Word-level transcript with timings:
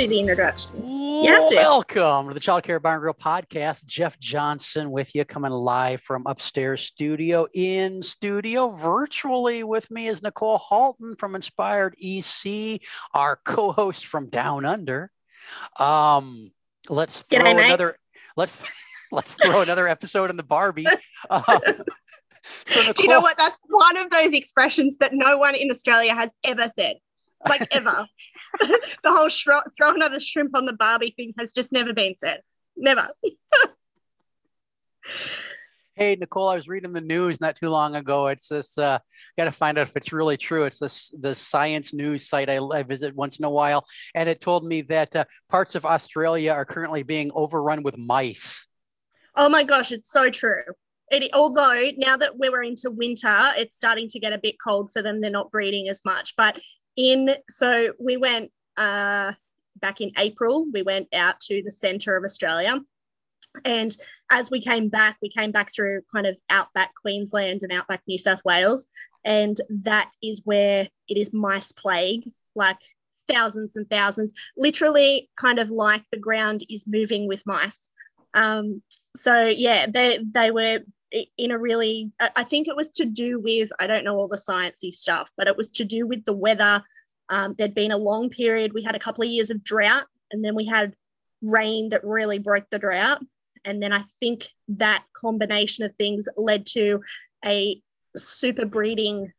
do 0.00 0.08
the 0.08 0.20
introduction. 0.20 0.88
You 0.88 1.30
have 1.30 1.46
to. 1.48 1.56
Welcome 1.56 2.28
to 2.28 2.34
the 2.34 2.40
Child 2.40 2.62
Care 2.62 2.80
Bar 2.80 2.94
and 2.94 3.00
Grill 3.02 3.12
podcast. 3.12 3.84
Jeff 3.84 4.18
Johnson 4.18 4.90
with 4.90 5.14
you, 5.14 5.26
coming 5.26 5.50
live 5.50 6.00
from 6.00 6.22
upstairs 6.26 6.80
studio. 6.80 7.46
In 7.52 8.02
studio, 8.02 8.70
virtually 8.70 9.62
with 9.62 9.90
me 9.90 10.08
is 10.08 10.22
Nicole 10.22 10.56
Halton 10.56 11.16
from 11.16 11.34
Inspired 11.34 11.96
EC, 12.00 12.80
our 13.12 13.40
co-host 13.44 14.06
from 14.06 14.28
Down 14.30 14.64
Under. 14.64 15.10
Um, 15.78 16.50
let's 16.88 17.20
throw 17.20 17.40
G'day, 17.40 17.56
mate. 17.56 17.66
another. 17.66 17.98
Let's 18.38 18.56
let's 19.12 19.34
throw 19.34 19.60
another 19.60 19.86
episode 19.86 20.30
in 20.30 20.36
the 20.38 20.42
Barbie. 20.42 20.86
Um, 21.28 21.42
so 22.64 22.92
Do 22.94 23.02
you 23.02 23.08
know 23.10 23.20
what? 23.20 23.36
That's 23.36 23.60
one 23.68 23.98
of 23.98 24.08
those 24.08 24.32
expressions 24.32 24.96
that 24.96 25.12
no 25.12 25.36
one 25.36 25.54
in 25.54 25.70
Australia 25.70 26.14
has 26.14 26.34
ever 26.42 26.70
said. 26.74 26.96
Like 27.48 27.74
ever. 27.74 28.06
the 28.60 28.88
whole 29.06 29.28
shro- 29.28 29.62
throw 29.76 29.94
another 29.94 30.20
shrimp 30.20 30.56
on 30.56 30.66
the 30.66 30.72
Barbie 30.72 31.14
thing 31.16 31.32
has 31.38 31.52
just 31.52 31.72
never 31.72 31.92
been 31.92 32.14
said. 32.18 32.42
Never. 32.76 33.08
Hey 36.00 36.16
Nicole, 36.16 36.48
I 36.48 36.54
was 36.54 36.66
reading 36.66 36.94
the 36.94 37.02
news 37.02 37.42
not 37.42 37.56
too 37.56 37.68
long 37.68 37.94
ago. 37.94 38.28
It's 38.28 38.48
this. 38.48 38.78
Uh, 38.78 39.00
Got 39.36 39.44
to 39.44 39.52
find 39.52 39.76
out 39.76 39.86
if 39.86 39.96
it's 39.98 40.14
really 40.14 40.38
true. 40.38 40.64
It's 40.64 40.78
this 40.78 41.12
the 41.20 41.34
science 41.34 41.92
news 41.92 42.26
site 42.26 42.48
I, 42.48 42.56
I 42.56 42.84
visit 42.84 43.14
once 43.14 43.36
in 43.36 43.44
a 43.44 43.50
while, 43.50 43.84
and 44.14 44.26
it 44.26 44.40
told 44.40 44.64
me 44.64 44.80
that 44.82 45.14
uh, 45.14 45.26
parts 45.50 45.74
of 45.74 45.84
Australia 45.84 46.52
are 46.52 46.64
currently 46.64 47.02
being 47.02 47.30
overrun 47.34 47.82
with 47.82 47.98
mice. 47.98 48.66
Oh 49.36 49.50
my 49.50 49.62
gosh, 49.62 49.92
it's 49.92 50.10
so 50.10 50.30
true. 50.30 50.62
It, 51.10 51.32
although 51.34 51.90
now 51.98 52.16
that 52.16 52.38
we're 52.38 52.62
into 52.62 52.90
winter, 52.90 53.36
it's 53.58 53.76
starting 53.76 54.08
to 54.08 54.18
get 54.18 54.32
a 54.32 54.38
bit 54.38 54.54
cold 54.64 54.92
for 54.92 55.02
them. 55.02 55.20
They're 55.20 55.30
not 55.30 55.50
breeding 55.50 55.90
as 55.90 56.02
much. 56.04 56.34
But 56.34 56.58
in 57.00 57.34
so 57.48 57.92
we 57.98 58.18
went 58.18 58.50
uh, 58.76 59.32
back 59.80 60.00
in 60.00 60.12
April. 60.18 60.66
We 60.72 60.82
went 60.82 61.08
out 61.14 61.40
to 61.40 61.62
the 61.62 61.72
centre 61.72 62.16
of 62.16 62.24
Australia, 62.24 62.78
and 63.64 63.96
as 64.30 64.50
we 64.50 64.60
came 64.60 64.88
back, 64.88 65.16
we 65.22 65.30
came 65.30 65.50
back 65.50 65.72
through 65.72 66.02
kind 66.14 66.26
of 66.26 66.36
outback 66.50 66.94
Queensland 66.94 67.62
and 67.62 67.72
outback 67.72 68.02
New 68.06 68.18
South 68.18 68.42
Wales, 68.44 68.86
and 69.24 69.56
that 69.84 70.10
is 70.22 70.42
where 70.44 70.86
it 71.08 71.16
is 71.16 71.32
mice 71.32 71.72
plague, 71.72 72.30
like 72.54 72.80
thousands 73.30 73.76
and 73.76 73.88
thousands, 73.88 74.34
literally 74.58 75.30
kind 75.36 75.58
of 75.58 75.70
like 75.70 76.04
the 76.10 76.18
ground 76.18 76.64
is 76.68 76.84
moving 76.86 77.26
with 77.26 77.46
mice. 77.46 77.88
Um, 78.34 78.82
so 79.16 79.46
yeah, 79.46 79.86
they 79.86 80.18
they 80.22 80.50
were 80.50 80.80
in 81.10 81.50
a 81.50 81.58
really. 81.58 82.12
I 82.20 82.44
think 82.44 82.68
it 82.68 82.76
was 82.76 82.92
to 82.92 83.04
do 83.04 83.40
with 83.40 83.70
I 83.78 83.86
don't 83.86 84.04
know 84.04 84.16
all 84.16 84.28
the 84.28 84.36
sciencey 84.36 84.92
stuff, 84.92 85.30
but 85.36 85.46
it 85.46 85.56
was 85.56 85.70
to 85.72 85.84
do 85.84 86.06
with 86.06 86.24
the 86.24 86.32
weather. 86.32 86.82
Um, 87.28 87.54
there'd 87.56 87.74
been 87.74 87.92
a 87.92 87.96
long 87.96 88.30
period. 88.30 88.72
We 88.72 88.82
had 88.82 88.96
a 88.96 89.00
couple 89.00 89.24
of 89.24 89.30
years 89.30 89.50
of 89.50 89.62
drought, 89.62 90.06
and 90.30 90.44
then 90.44 90.54
we 90.54 90.66
had 90.66 90.94
rain 91.42 91.90
that 91.90 92.04
really 92.04 92.38
broke 92.38 92.68
the 92.70 92.78
drought. 92.78 93.22
And 93.64 93.82
then 93.82 93.92
I 93.92 94.02
think 94.18 94.48
that 94.68 95.04
combination 95.14 95.84
of 95.84 95.94
things 95.94 96.26
led 96.36 96.66
to 96.66 97.02
a 97.44 97.80
super 98.16 98.64
breeding 98.64 99.32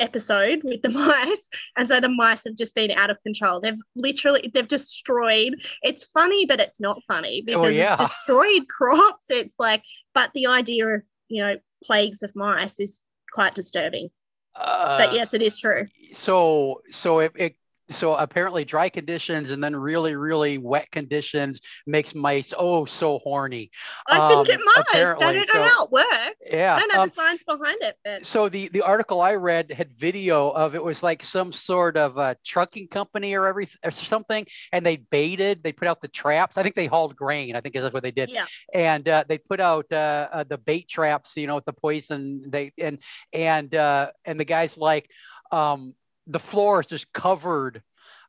episode 0.00 0.62
with 0.64 0.82
the 0.82 0.88
mice. 1.04 1.48
And 1.76 1.86
so 1.86 2.00
the 2.00 2.08
mice 2.08 2.44
have 2.44 2.56
just 2.56 2.74
been 2.74 2.90
out 2.90 3.10
of 3.10 3.22
control. 3.22 3.60
They've 3.60 3.78
literally 3.94 4.50
they've 4.52 4.66
destroyed 4.66 5.54
it's 5.82 6.04
funny 6.04 6.46
but 6.46 6.60
it's 6.60 6.80
not 6.80 7.02
funny 7.06 7.42
because 7.42 7.66
Oh, 7.66 7.68
yeah. 7.70 7.92
it's 7.94 8.02
destroyed 8.16 8.68
crops. 8.68 9.30
It's 9.30 9.56
like 9.58 9.84
but 10.14 10.32
the 10.34 10.46
idea 10.46 10.86
of 10.88 11.04
you 11.28 11.42
know 11.42 11.56
plagues 11.84 12.22
of 12.22 12.34
mice 12.34 12.80
is 12.80 13.00
quite 13.32 13.54
disturbing. 13.54 14.10
Uh, 14.56 14.98
but 14.98 15.12
yes 15.14 15.32
it 15.34 15.42
is 15.42 15.58
true. 15.58 15.86
So 16.14 16.82
so 16.90 17.20
it, 17.20 17.32
it 17.36 17.56
so 17.90 18.14
apparently 18.14 18.64
dry 18.64 18.88
conditions 18.88 19.50
and 19.50 19.62
then 19.62 19.74
really 19.74 20.14
really 20.16 20.58
wet 20.58 20.90
conditions 20.90 21.60
makes 21.86 22.14
mice 22.14 22.54
oh 22.56 22.84
so 22.84 23.18
horny. 23.18 23.70
i 24.08 24.16
Um, 24.18 24.44
think 24.46 24.58
it 24.60 24.64
must 24.64 24.94
i 24.96 24.98
don't 25.18 25.20
know 25.20 25.42
so- 25.44 25.62
how 25.62 25.84
it 25.84 25.90
works 25.90 26.06
Yeah. 26.50 26.76
i 26.76 26.78
don't 26.80 26.92
know 26.94 27.00
um, 27.02 27.06
the 27.06 27.12
science 27.12 27.42
behind 27.46 27.78
it 27.82 27.96
but 28.04 28.24
so 28.26 28.48
the 28.48 28.68
the 28.68 28.82
article 28.82 29.20
I 29.20 29.34
read 29.34 29.70
had 29.72 29.92
video 29.96 30.50
of 30.50 30.74
it 30.74 30.82
was 30.82 31.02
like 31.02 31.22
some 31.22 31.52
sort 31.52 31.96
of 31.96 32.16
a 32.18 32.36
trucking 32.44 32.88
company 32.88 33.34
or 33.34 33.46
everything 33.46 33.78
or 33.84 33.90
something, 33.90 34.46
and 34.72 34.84
they 34.84 34.96
baited. 34.96 35.62
They 35.62 35.72
put 35.72 35.88
out 35.88 36.00
the 36.00 36.08
traps. 36.08 36.56
I 36.56 36.62
think 36.62 36.74
they 36.74 36.86
hauled 36.86 37.16
grain. 37.16 37.56
I 37.56 37.60
think 37.60 37.74
that's 37.74 37.92
what 37.92 38.02
they 38.02 38.10
did, 38.10 38.30
yeah 38.30 38.46
and 38.72 39.08
uh, 39.08 39.24
they 39.28 39.38
put 39.38 39.60
out 39.60 39.86
uh, 39.92 40.28
uh, 40.32 40.44
the 40.44 40.58
bait 40.58 40.88
traps. 40.88 41.32
You 41.36 41.46
know, 41.46 41.56
with 41.56 41.64
the 41.64 41.72
poison. 41.72 42.42
They 42.48 42.72
and 42.78 42.98
and 43.32 43.74
uh, 43.74 44.10
and 44.24 44.38
the 44.38 44.44
guys 44.44 44.76
like 44.78 45.10
um, 45.52 45.94
the 46.30 46.38
floor 46.38 46.80
is 46.80 46.86
just 46.86 47.12
covered 47.12 47.82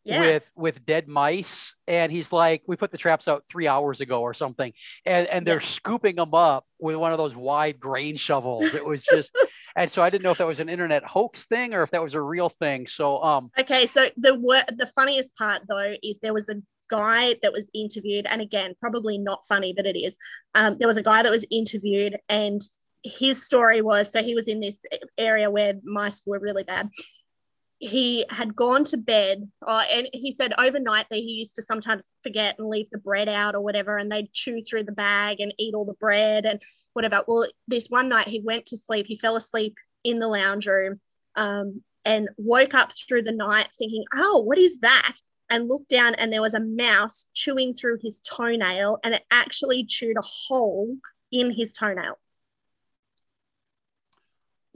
yeah 0.04 0.18
with 0.18 0.50
with 0.56 0.84
dead 0.84 1.08
mice 1.08 1.76
and 1.88 2.12
he's 2.12 2.34
like 2.34 2.64
we 2.68 2.76
put 2.76 2.92
the 2.92 2.98
traps 2.98 3.28
out 3.28 3.44
three 3.48 3.68
hours 3.68 4.02
ago 4.02 4.22
or 4.22 4.34
something 4.34 4.74
and 5.06 5.28
and 5.28 5.46
they're 5.46 5.62
Yeah. 5.62 5.68
scooping 5.68 6.16
them 6.16 6.34
up 6.34 6.66
with 6.80 6.96
one 6.96 7.12
of 7.12 7.20
those 7.20 7.36
wide 7.36 7.80
grain 7.80 8.16
shovels 8.16 8.74
it 8.74 8.84
was 8.84 9.04
just 9.04 9.32
and 9.76 9.92
so 9.92 10.02
i 10.02 10.10
didn't 10.10 10.24
know 10.24 10.32
if 10.32 10.40
that 10.40 10.48
was 10.48 10.60
an 10.60 10.70
internet 10.70 11.04
hoax 11.04 11.46
thing 11.46 11.74
or 11.76 11.84
if 11.84 11.92
that 11.92 12.02
was 12.02 12.16
a 12.16 12.22
real 12.22 12.50
thing 12.50 12.88
so 12.88 13.22
um 13.24 13.52
Okay, 13.60 13.86
so 13.86 14.08
the 14.18 14.34
the 14.78 14.88
funniest 14.96 15.36
part 15.36 15.62
though 15.70 15.94
is 16.02 16.20
there 16.20 16.34
was 16.34 16.50
a 16.50 16.56
guy 16.90 17.36
that 17.42 17.54
was 17.54 17.70
interviewed, 17.74 18.26
and 18.28 18.42
again, 18.42 18.74
probably 18.82 19.18
not 19.18 19.46
funny, 19.48 19.74
but 19.74 19.86
it 19.86 19.98
is. 19.98 20.18
Um, 20.56 20.78
there 20.78 20.88
was 20.88 20.98
a 20.98 21.04
guy 21.04 21.24
that 21.24 21.32
was 21.32 21.46
interviewed, 21.50 22.18
and 22.28 22.62
his 23.04 23.44
story 23.44 23.82
was 23.82 24.12
so 24.12 24.22
he 24.22 24.36
was 24.36 24.48
in 24.48 24.60
this 24.60 24.84
area 25.18 25.50
where 25.50 25.74
mice 25.84 26.22
were 26.26 26.40
really 26.40 26.64
bad. 26.64 26.90
He 27.84 28.26
had 28.30 28.56
gone 28.56 28.84
to 28.86 28.98
bed, 28.98 29.50
uh, 29.66 29.84
and 29.92 30.08
he 30.14 30.32
said 30.32 30.54
overnight 30.58 31.08
that 31.10 31.18
he 31.18 31.40
used 31.40 31.56
to 31.56 31.64
sometimes 31.64 32.16
forget 32.22 32.60
and 32.60 32.70
leave 32.70 32.90
the 32.92 33.00
bread 33.00 33.28
out 33.28 33.56
or 33.56 33.62
whatever, 33.62 33.98
and 33.98 34.12
they'd 34.12 34.32
chew 34.32 34.62
through 34.62 34.84
the 34.84 34.92
bag 34.92 35.40
and 35.40 35.54
eat 35.58 35.74
all 35.74 35.86
the 35.86 35.96
bread 35.96 36.46
and 36.46 36.62
whatever. 36.94 37.24
Well, 37.28 37.48
this 37.68 37.88
one 37.88 38.08
night 38.08 38.28
he 38.28 38.40
went 38.40 38.68
to 38.68 38.78
sleep. 38.78 39.08
He 39.08 39.18
fell 39.18 39.36
asleep 39.36 39.76
in 40.04 40.20
the 40.20 40.28
lounge 40.28 40.68
room. 40.68 41.00
Um, 41.36 41.82
and 42.06 42.30
woke 42.38 42.74
up 42.74 42.92
through 43.08 43.22
the 43.24 43.32
night 43.32 43.70
thinking, 43.78 44.04
oh, 44.16 44.40
what 44.40 44.58
is 44.58 44.80
that? 44.80 45.16
And 45.50 45.68
looked 45.68 45.90
down 45.90 46.16
and 46.16 46.32
there 46.32 46.42
was 46.42 46.54
a 46.54 46.60
mouse 46.60 47.28
chewing 47.34 47.74
through 47.74 48.00
his 48.02 48.22
toenail 48.22 49.00
and 49.04 49.14
it 49.14 49.24
actually 49.30 49.86
chewed 49.86 50.18
a 50.18 50.24
hole 50.24 50.96
in 51.32 51.52
his 51.52 51.74
toenail. 51.74 52.18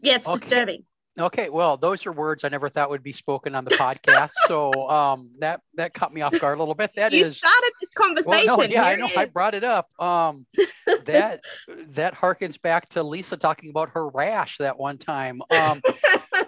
Yeah, 0.02 0.16
it's 0.16 0.28
Okay. 0.28 0.38
disturbing. 0.38 0.84
Okay 1.20 1.50
well 1.50 1.78
those 1.78 2.06
are 2.06 2.12
words 2.12 2.44
i 2.44 2.50
never 2.50 2.68
thought 2.70 2.90
would 2.90 3.04
be 3.04 3.12
spoken 3.14 3.56
on 3.56 3.64
the 3.64 3.72
podcast 3.72 4.32
so 4.48 4.72
um 4.90 5.32
that 5.40 5.62
that 5.76 5.94
cut 5.94 6.14
me 6.14 6.22
off 6.22 6.38
guard 6.40 6.58
a 6.58 6.62
little 6.62 6.76
bit 6.76 6.92
That 6.96 7.12
you 7.14 7.22
is. 7.22 7.38
started 7.38 7.72
this 7.82 7.90
well, 7.98 8.08
conversation. 8.08 8.48
no, 8.58 8.64
yeah, 8.64 8.84
I 8.84 8.96
know. 8.96 9.10
I 9.16 9.26
brought 9.26 9.54
it 9.56 9.64
up. 9.64 9.90
Um, 10.02 10.46
that 11.06 11.42
that 11.90 12.16
harkens 12.16 12.62
back 12.62 12.90
to 12.90 13.04
Lisa 13.04 13.38
talking 13.38 13.70
about 13.70 13.90
her 13.90 14.08
rash 14.10 14.58
that 14.60 14.78
one 14.78 14.98
time. 14.98 15.42
Um, 15.52 15.82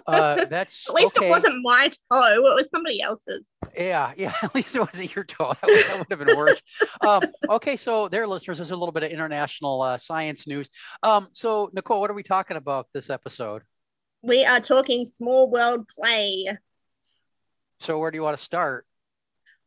uh, 0.06 0.44
that's 0.50 0.88
At 0.88 0.94
least 0.94 1.16
okay. 1.16 1.26
it 1.26 1.30
wasn't 1.30 1.56
my 1.62 1.88
toe, 2.10 2.50
it 2.50 2.54
was 2.54 2.68
somebody 2.70 3.00
else's. 3.02 3.46
Yeah, 3.76 4.12
yeah. 4.16 4.34
At 4.42 4.54
least 4.54 4.74
it 4.74 4.80
wasn't 4.80 5.14
your 5.14 5.24
toe. 5.24 5.52
That 5.60 5.66
would, 5.68 5.84
that 5.84 5.98
would 5.98 6.18
have 6.18 6.26
been 6.26 6.36
worse. 6.36 6.60
um, 7.02 7.22
okay, 7.50 7.76
so 7.76 8.08
there, 8.08 8.26
listeners, 8.26 8.58
there's 8.58 8.70
a 8.70 8.76
little 8.76 8.92
bit 8.92 9.02
of 9.02 9.10
international 9.10 9.82
uh, 9.82 9.96
science 9.98 10.46
news. 10.46 10.68
Um, 11.02 11.28
so 11.32 11.70
Nicole, 11.74 12.00
what 12.00 12.10
are 12.10 12.14
we 12.14 12.22
talking 12.22 12.56
about 12.56 12.86
this 12.94 13.10
episode? 13.10 13.62
We 14.22 14.44
are 14.44 14.60
talking 14.60 15.04
small 15.04 15.50
world 15.50 15.88
play. 15.88 16.48
So 17.80 17.98
where 17.98 18.10
do 18.10 18.16
you 18.16 18.22
want 18.22 18.36
to 18.36 18.42
start? 18.42 18.86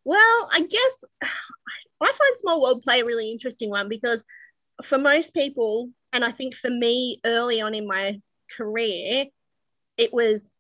Well, 0.04 0.50
I 0.52 0.62
guess 0.62 1.04
I 1.22 2.12
find 2.12 2.38
small 2.38 2.62
world 2.62 2.84
play 2.84 3.02
a 3.02 3.06
really 3.06 3.32
interesting 3.32 3.70
one 3.70 3.88
because 3.88 4.26
for 4.84 4.98
most 4.98 5.34
people, 5.34 5.90
and 6.12 6.26
I 6.26 6.32
think 6.32 6.56
for 6.56 6.70
me 6.70 7.20
early 7.26 7.62
on 7.62 7.76
in 7.76 7.88
my 7.88 8.20
career, 8.58 9.26
it 9.98 10.12
was 10.12 10.60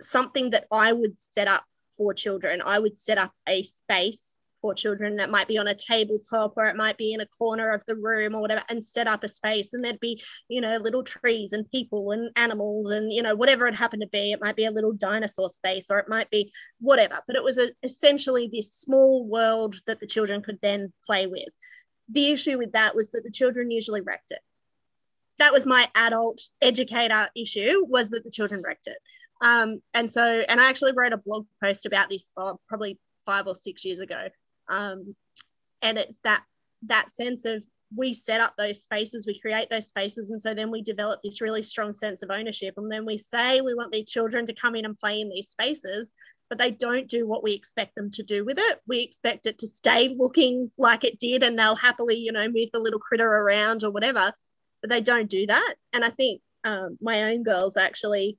something 0.00 0.50
that 0.50 0.66
I 0.70 0.92
would 0.92 1.16
set 1.18 1.46
up 1.46 1.64
for 1.96 2.14
children. 2.14 2.62
I 2.64 2.78
would 2.78 2.98
set 2.98 3.18
up 3.18 3.32
a 3.46 3.62
space 3.62 4.40
for 4.62 4.72
children 4.74 5.16
that 5.16 5.30
might 5.30 5.48
be 5.48 5.58
on 5.58 5.66
a 5.66 5.74
tabletop 5.74 6.54
or 6.56 6.66
it 6.66 6.76
might 6.76 6.96
be 6.96 7.12
in 7.12 7.20
a 7.20 7.26
corner 7.26 7.70
of 7.70 7.84
the 7.86 7.96
room 7.96 8.34
or 8.34 8.40
whatever 8.40 8.62
and 8.70 8.82
set 8.82 9.06
up 9.06 9.24
a 9.24 9.28
space 9.28 9.74
and 9.74 9.84
there'd 9.84 10.00
be 10.00 10.22
you 10.48 10.60
know 10.60 10.76
little 10.78 11.02
trees 11.02 11.52
and 11.52 11.70
people 11.70 12.12
and 12.12 12.30
animals 12.36 12.90
and 12.90 13.12
you 13.12 13.22
know 13.22 13.34
whatever 13.34 13.66
it 13.66 13.74
happened 13.74 14.00
to 14.00 14.08
be 14.08 14.32
it 14.32 14.40
might 14.40 14.56
be 14.56 14.64
a 14.64 14.70
little 14.70 14.92
dinosaur 14.92 15.48
space 15.48 15.90
or 15.90 15.98
it 15.98 16.08
might 16.08 16.30
be 16.30 16.52
whatever. 16.80 17.20
But 17.26 17.36
it 17.36 17.44
was 17.44 17.58
a, 17.58 17.70
essentially 17.82 18.48
this 18.52 18.72
small 18.72 19.26
world 19.26 19.76
that 19.86 20.00
the 20.00 20.06
children 20.06 20.42
could 20.42 20.58
then 20.62 20.92
play 21.06 21.26
with. 21.26 21.48
The 22.08 22.30
issue 22.30 22.58
with 22.58 22.72
that 22.72 22.94
was 22.94 23.10
that 23.10 23.24
the 23.24 23.30
children 23.30 23.70
usually 23.70 24.00
wrecked 24.00 24.30
it. 24.30 24.40
That 25.38 25.52
was 25.52 25.66
my 25.66 25.88
adult 25.94 26.40
educator 26.60 27.28
issue 27.36 27.84
was 27.88 28.10
that 28.10 28.24
the 28.24 28.30
children 28.30 28.62
wrecked 28.62 28.86
it. 28.86 28.98
Um, 29.40 29.82
and 29.92 30.12
so, 30.12 30.22
and 30.22 30.60
I 30.60 30.68
actually 30.68 30.92
wrote 30.92 31.12
a 31.12 31.16
blog 31.16 31.46
post 31.62 31.86
about 31.86 32.08
this 32.08 32.32
uh, 32.36 32.54
probably 32.68 32.98
five 33.26 33.46
or 33.46 33.54
six 33.54 33.84
years 33.84 33.98
ago. 33.98 34.28
Um, 34.68 35.14
and 35.82 35.98
it's 35.98 36.20
that 36.24 36.44
that 36.86 37.10
sense 37.10 37.44
of 37.44 37.62
we 37.94 38.14
set 38.14 38.40
up 38.40 38.54
those 38.56 38.82
spaces, 38.82 39.26
we 39.26 39.38
create 39.38 39.68
those 39.70 39.88
spaces, 39.88 40.30
and 40.30 40.40
so 40.40 40.54
then 40.54 40.70
we 40.70 40.82
develop 40.82 41.20
this 41.22 41.40
really 41.40 41.62
strong 41.62 41.92
sense 41.92 42.22
of 42.22 42.30
ownership. 42.30 42.74
And 42.76 42.90
then 42.90 43.04
we 43.04 43.18
say 43.18 43.60
we 43.60 43.74
want 43.74 43.92
these 43.92 44.10
children 44.10 44.46
to 44.46 44.54
come 44.54 44.74
in 44.74 44.84
and 44.84 44.96
play 44.96 45.20
in 45.20 45.28
these 45.28 45.48
spaces, 45.48 46.12
but 46.48 46.58
they 46.58 46.70
don't 46.70 47.08
do 47.08 47.26
what 47.26 47.42
we 47.42 47.52
expect 47.52 47.94
them 47.94 48.10
to 48.12 48.22
do 48.22 48.44
with 48.44 48.58
it. 48.58 48.80
We 48.86 49.00
expect 49.00 49.46
it 49.46 49.58
to 49.58 49.66
stay 49.66 50.14
looking 50.16 50.70
like 50.78 51.04
it 51.04 51.18
did, 51.18 51.42
and 51.42 51.58
they'll 51.58 51.74
happily, 51.74 52.16
you 52.16 52.32
know, 52.32 52.48
move 52.48 52.70
the 52.72 52.80
little 52.80 53.00
critter 53.00 53.28
around 53.28 53.84
or 53.84 53.90
whatever. 53.90 54.32
But 54.80 54.90
they 54.90 55.00
don't 55.00 55.30
do 55.30 55.46
that. 55.46 55.74
And 55.92 56.04
I 56.04 56.10
think 56.10 56.40
um, 56.64 56.98
my 57.00 57.32
own 57.32 57.42
girls 57.42 57.76
actually 57.76 58.38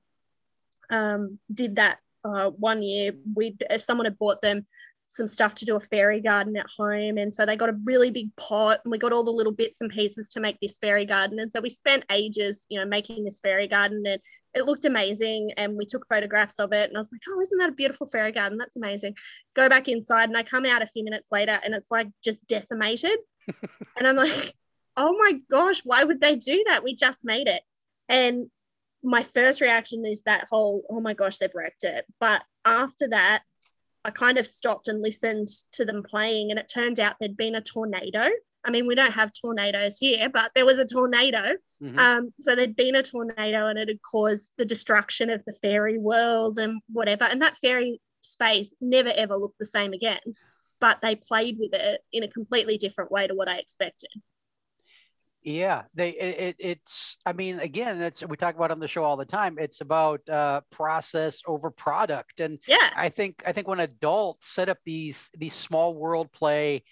um, 0.90 1.38
did 1.52 1.76
that 1.76 1.98
uh, 2.24 2.50
one 2.50 2.82
year. 2.82 3.12
We 3.34 3.56
someone 3.76 4.06
had 4.06 4.18
bought 4.18 4.42
them 4.42 4.66
some 5.06 5.26
stuff 5.26 5.54
to 5.54 5.64
do 5.64 5.76
a 5.76 5.80
fairy 5.80 6.20
garden 6.20 6.56
at 6.56 6.66
home. 6.76 7.18
And 7.18 7.32
so 7.32 7.44
they 7.44 7.56
got 7.56 7.68
a 7.68 7.76
really 7.84 8.10
big 8.10 8.34
pot 8.36 8.80
and 8.84 8.90
we 8.90 8.98
got 8.98 9.12
all 9.12 9.22
the 9.22 9.30
little 9.30 9.52
bits 9.52 9.80
and 9.80 9.90
pieces 9.90 10.30
to 10.30 10.40
make 10.40 10.58
this 10.60 10.78
fairy 10.78 11.04
garden. 11.04 11.38
And 11.38 11.52
so 11.52 11.60
we 11.60 11.70
spent 11.70 12.04
ages, 12.10 12.66
you 12.70 12.80
know, 12.80 12.86
making 12.86 13.24
this 13.24 13.40
fairy 13.40 13.68
garden 13.68 14.02
and 14.06 14.20
it 14.54 14.64
looked 14.64 14.84
amazing. 14.84 15.52
And 15.56 15.76
we 15.76 15.84
took 15.84 16.06
photographs 16.06 16.58
of 16.58 16.72
it. 16.72 16.88
And 16.88 16.96
I 16.96 17.00
was 17.00 17.12
like, 17.12 17.20
oh, 17.28 17.40
isn't 17.40 17.58
that 17.58 17.70
a 17.70 17.74
beautiful 17.74 18.08
fairy 18.08 18.32
garden? 18.32 18.58
That's 18.58 18.76
amazing. 18.76 19.14
Go 19.54 19.68
back 19.68 19.88
inside 19.88 20.28
and 20.28 20.38
I 20.38 20.42
come 20.42 20.64
out 20.64 20.82
a 20.82 20.86
few 20.86 21.04
minutes 21.04 21.30
later 21.30 21.60
and 21.62 21.74
it's 21.74 21.90
like 21.90 22.08
just 22.22 22.46
decimated. 22.46 23.18
and 23.96 24.06
I'm 24.06 24.16
like, 24.16 24.54
oh 24.96 25.14
my 25.18 25.38
gosh, 25.50 25.82
why 25.84 26.04
would 26.04 26.20
they 26.20 26.36
do 26.36 26.64
that? 26.68 26.82
We 26.82 26.94
just 26.94 27.24
made 27.24 27.46
it. 27.46 27.62
And 28.08 28.46
my 29.02 29.22
first 29.22 29.60
reaction 29.60 30.04
is 30.06 30.22
that 30.22 30.46
whole, 30.50 30.82
oh 30.88 31.00
my 31.00 31.12
gosh, 31.12 31.38
they've 31.38 31.54
wrecked 31.54 31.84
it. 31.84 32.06
But 32.20 32.42
after 32.64 33.08
that, 33.08 33.42
I 34.04 34.10
kind 34.10 34.38
of 34.38 34.46
stopped 34.46 34.88
and 34.88 35.02
listened 35.02 35.48
to 35.72 35.84
them 35.84 36.02
playing, 36.02 36.50
and 36.50 36.58
it 36.58 36.70
turned 36.72 37.00
out 37.00 37.16
there'd 37.18 37.36
been 37.36 37.54
a 37.54 37.60
tornado. 37.60 38.28
I 38.66 38.70
mean, 38.70 38.86
we 38.86 38.94
don't 38.94 39.12
have 39.12 39.32
tornadoes 39.32 39.98
here, 39.98 40.28
but 40.28 40.50
there 40.54 40.64
was 40.64 40.78
a 40.78 40.86
tornado. 40.86 41.56
Mm-hmm. 41.82 41.98
Um, 41.98 42.34
so 42.40 42.54
there'd 42.54 42.76
been 42.76 42.96
a 42.96 43.02
tornado, 43.02 43.66
and 43.66 43.78
it 43.78 43.88
had 43.88 44.02
caused 44.02 44.52
the 44.56 44.64
destruction 44.64 45.30
of 45.30 45.42
the 45.46 45.54
fairy 45.60 45.98
world 45.98 46.58
and 46.58 46.80
whatever. 46.90 47.24
And 47.24 47.42
that 47.42 47.56
fairy 47.58 48.00
space 48.22 48.74
never 48.80 49.12
ever 49.14 49.36
looked 49.36 49.58
the 49.58 49.66
same 49.66 49.92
again. 49.92 50.20
But 50.80 50.98
they 51.02 51.16
played 51.16 51.56
with 51.58 51.72
it 51.74 52.02
in 52.12 52.24
a 52.24 52.28
completely 52.28 52.78
different 52.78 53.10
way 53.10 53.26
to 53.26 53.34
what 53.34 53.48
I 53.48 53.58
expected. 53.58 54.10
Yeah, 55.44 55.82
they 55.94 56.10
it, 56.10 56.56
it's. 56.58 57.18
I 57.26 57.34
mean, 57.34 57.60
again, 57.60 58.00
it's 58.00 58.26
we 58.26 58.38
talk 58.38 58.56
about 58.56 58.70
on 58.70 58.80
the 58.80 58.88
show 58.88 59.04
all 59.04 59.18
the 59.18 59.26
time. 59.26 59.58
It's 59.58 59.82
about 59.82 60.26
uh, 60.26 60.62
process 60.70 61.42
over 61.46 61.70
product, 61.70 62.40
and 62.40 62.58
yeah, 62.66 62.88
I 62.96 63.10
think 63.10 63.42
I 63.46 63.52
think 63.52 63.68
when 63.68 63.80
adults 63.80 64.48
set 64.48 64.70
up 64.70 64.78
these 64.86 65.30
these 65.36 65.52
small 65.52 65.94
world 65.94 66.32
play, 66.32 66.82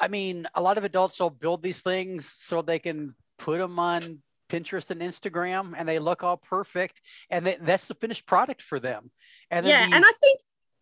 I 0.00 0.08
mean, 0.08 0.48
a 0.54 0.62
lot 0.62 0.78
of 0.78 0.84
adults 0.84 1.20
will 1.20 1.28
build 1.28 1.62
these 1.62 1.82
things 1.82 2.34
so 2.38 2.62
they 2.62 2.78
can 2.78 3.14
put 3.38 3.58
them 3.58 3.78
on 3.78 4.22
Pinterest 4.48 4.90
and 4.90 5.02
Instagram, 5.02 5.74
and 5.76 5.86
they 5.86 5.98
look 5.98 6.24
all 6.24 6.38
perfect, 6.38 7.02
and 7.28 7.46
they, 7.46 7.58
that's 7.60 7.86
the 7.86 7.94
finished 7.94 8.24
product 8.24 8.62
for 8.62 8.80
them. 8.80 9.10
And 9.50 9.66
yeah, 9.66 9.84
these, 9.84 9.94
and 9.94 10.04
I 10.06 10.12
think 10.22 10.40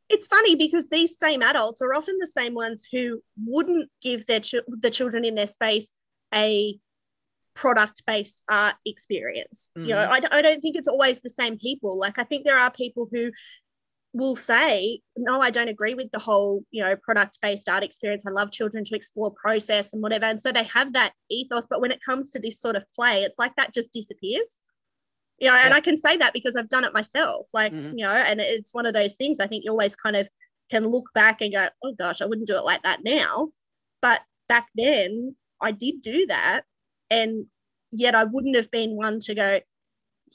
it's 0.08 0.28
funny 0.28 0.54
because 0.54 0.88
these 0.88 1.18
same 1.18 1.42
adults 1.42 1.82
are 1.82 1.94
often 1.94 2.16
the 2.20 2.28
same 2.28 2.54
ones 2.54 2.86
who 2.92 3.20
wouldn't 3.44 3.90
give 4.00 4.24
their 4.26 4.40
ch- 4.40 4.54
the 4.68 4.90
children 4.90 5.24
in 5.24 5.34
their 5.34 5.48
space 5.48 5.94
a 6.34 6.78
product 7.54 8.02
based 8.06 8.42
art 8.48 8.76
experience. 8.86 9.70
Mm-hmm. 9.76 9.88
You 9.88 9.94
know, 9.94 10.08
mm-hmm. 10.08 10.26
I, 10.32 10.38
I 10.38 10.42
don't 10.42 10.60
think 10.60 10.76
it's 10.76 10.88
always 10.88 11.20
the 11.20 11.30
same 11.30 11.58
people. 11.58 11.98
Like, 11.98 12.18
I 12.18 12.24
think 12.24 12.44
there 12.44 12.58
are 12.58 12.70
people 12.70 13.08
who 13.10 13.30
will 14.12 14.36
say, 14.36 15.00
no, 15.16 15.40
I 15.40 15.50
don't 15.50 15.68
agree 15.68 15.94
with 15.94 16.10
the 16.12 16.18
whole, 16.18 16.64
you 16.70 16.82
know, 16.82 16.96
product 16.96 17.38
based 17.42 17.68
art 17.68 17.84
experience. 17.84 18.24
I 18.26 18.30
love 18.30 18.50
children 18.50 18.84
to 18.84 18.96
explore 18.96 19.32
process 19.32 19.92
and 19.92 20.02
whatever. 20.02 20.24
And 20.24 20.40
so 20.40 20.52
they 20.52 20.64
have 20.64 20.92
that 20.94 21.12
ethos. 21.30 21.66
But 21.68 21.80
when 21.80 21.90
it 21.90 22.00
comes 22.04 22.30
to 22.30 22.38
this 22.38 22.60
sort 22.60 22.76
of 22.76 22.84
play, 22.94 23.22
it's 23.22 23.38
like 23.38 23.54
that 23.56 23.74
just 23.74 23.92
disappears. 23.92 24.58
You 25.38 25.48
know, 25.48 25.54
yeah. 25.54 25.66
and 25.66 25.74
I 25.74 25.80
can 25.80 25.96
say 25.96 26.16
that 26.16 26.32
because 26.32 26.56
I've 26.56 26.68
done 26.68 26.84
it 26.84 26.94
myself. 26.94 27.48
Like, 27.52 27.72
mm-hmm. 27.72 27.98
you 27.98 28.04
know, 28.04 28.12
and 28.12 28.40
it's 28.40 28.74
one 28.74 28.86
of 28.86 28.94
those 28.94 29.14
things 29.14 29.40
I 29.40 29.46
think 29.46 29.64
you 29.64 29.70
always 29.70 29.94
kind 29.94 30.16
of 30.16 30.28
can 30.70 30.86
look 30.86 31.10
back 31.14 31.40
and 31.40 31.52
go, 31.52 31.68
oh 31.84 31.92
gosh, 31.92 32.20
I 32.20 32.26
wouldn't 32.26 32.48
do 32.48 32.56
it 32.56 32.64
like 32.64 32.82
that 32.82 33.04
now. 33.04 33.50
But 34.00 34.20
back 34.48 34.68
then, 34.74 35.36
I 35.60 35.72
did 35.72 36.02
do 36.02 36.26
that. 36.26 36.62
And 37.10 37.46
yet 37.90 38.14
I 38.14 38.24
wouldn't 38.24 38.56
have 38.56 38.70
been 38.70 38.96
one 38.96 39.20
to 39.20 39.34
go, 39.34 39.60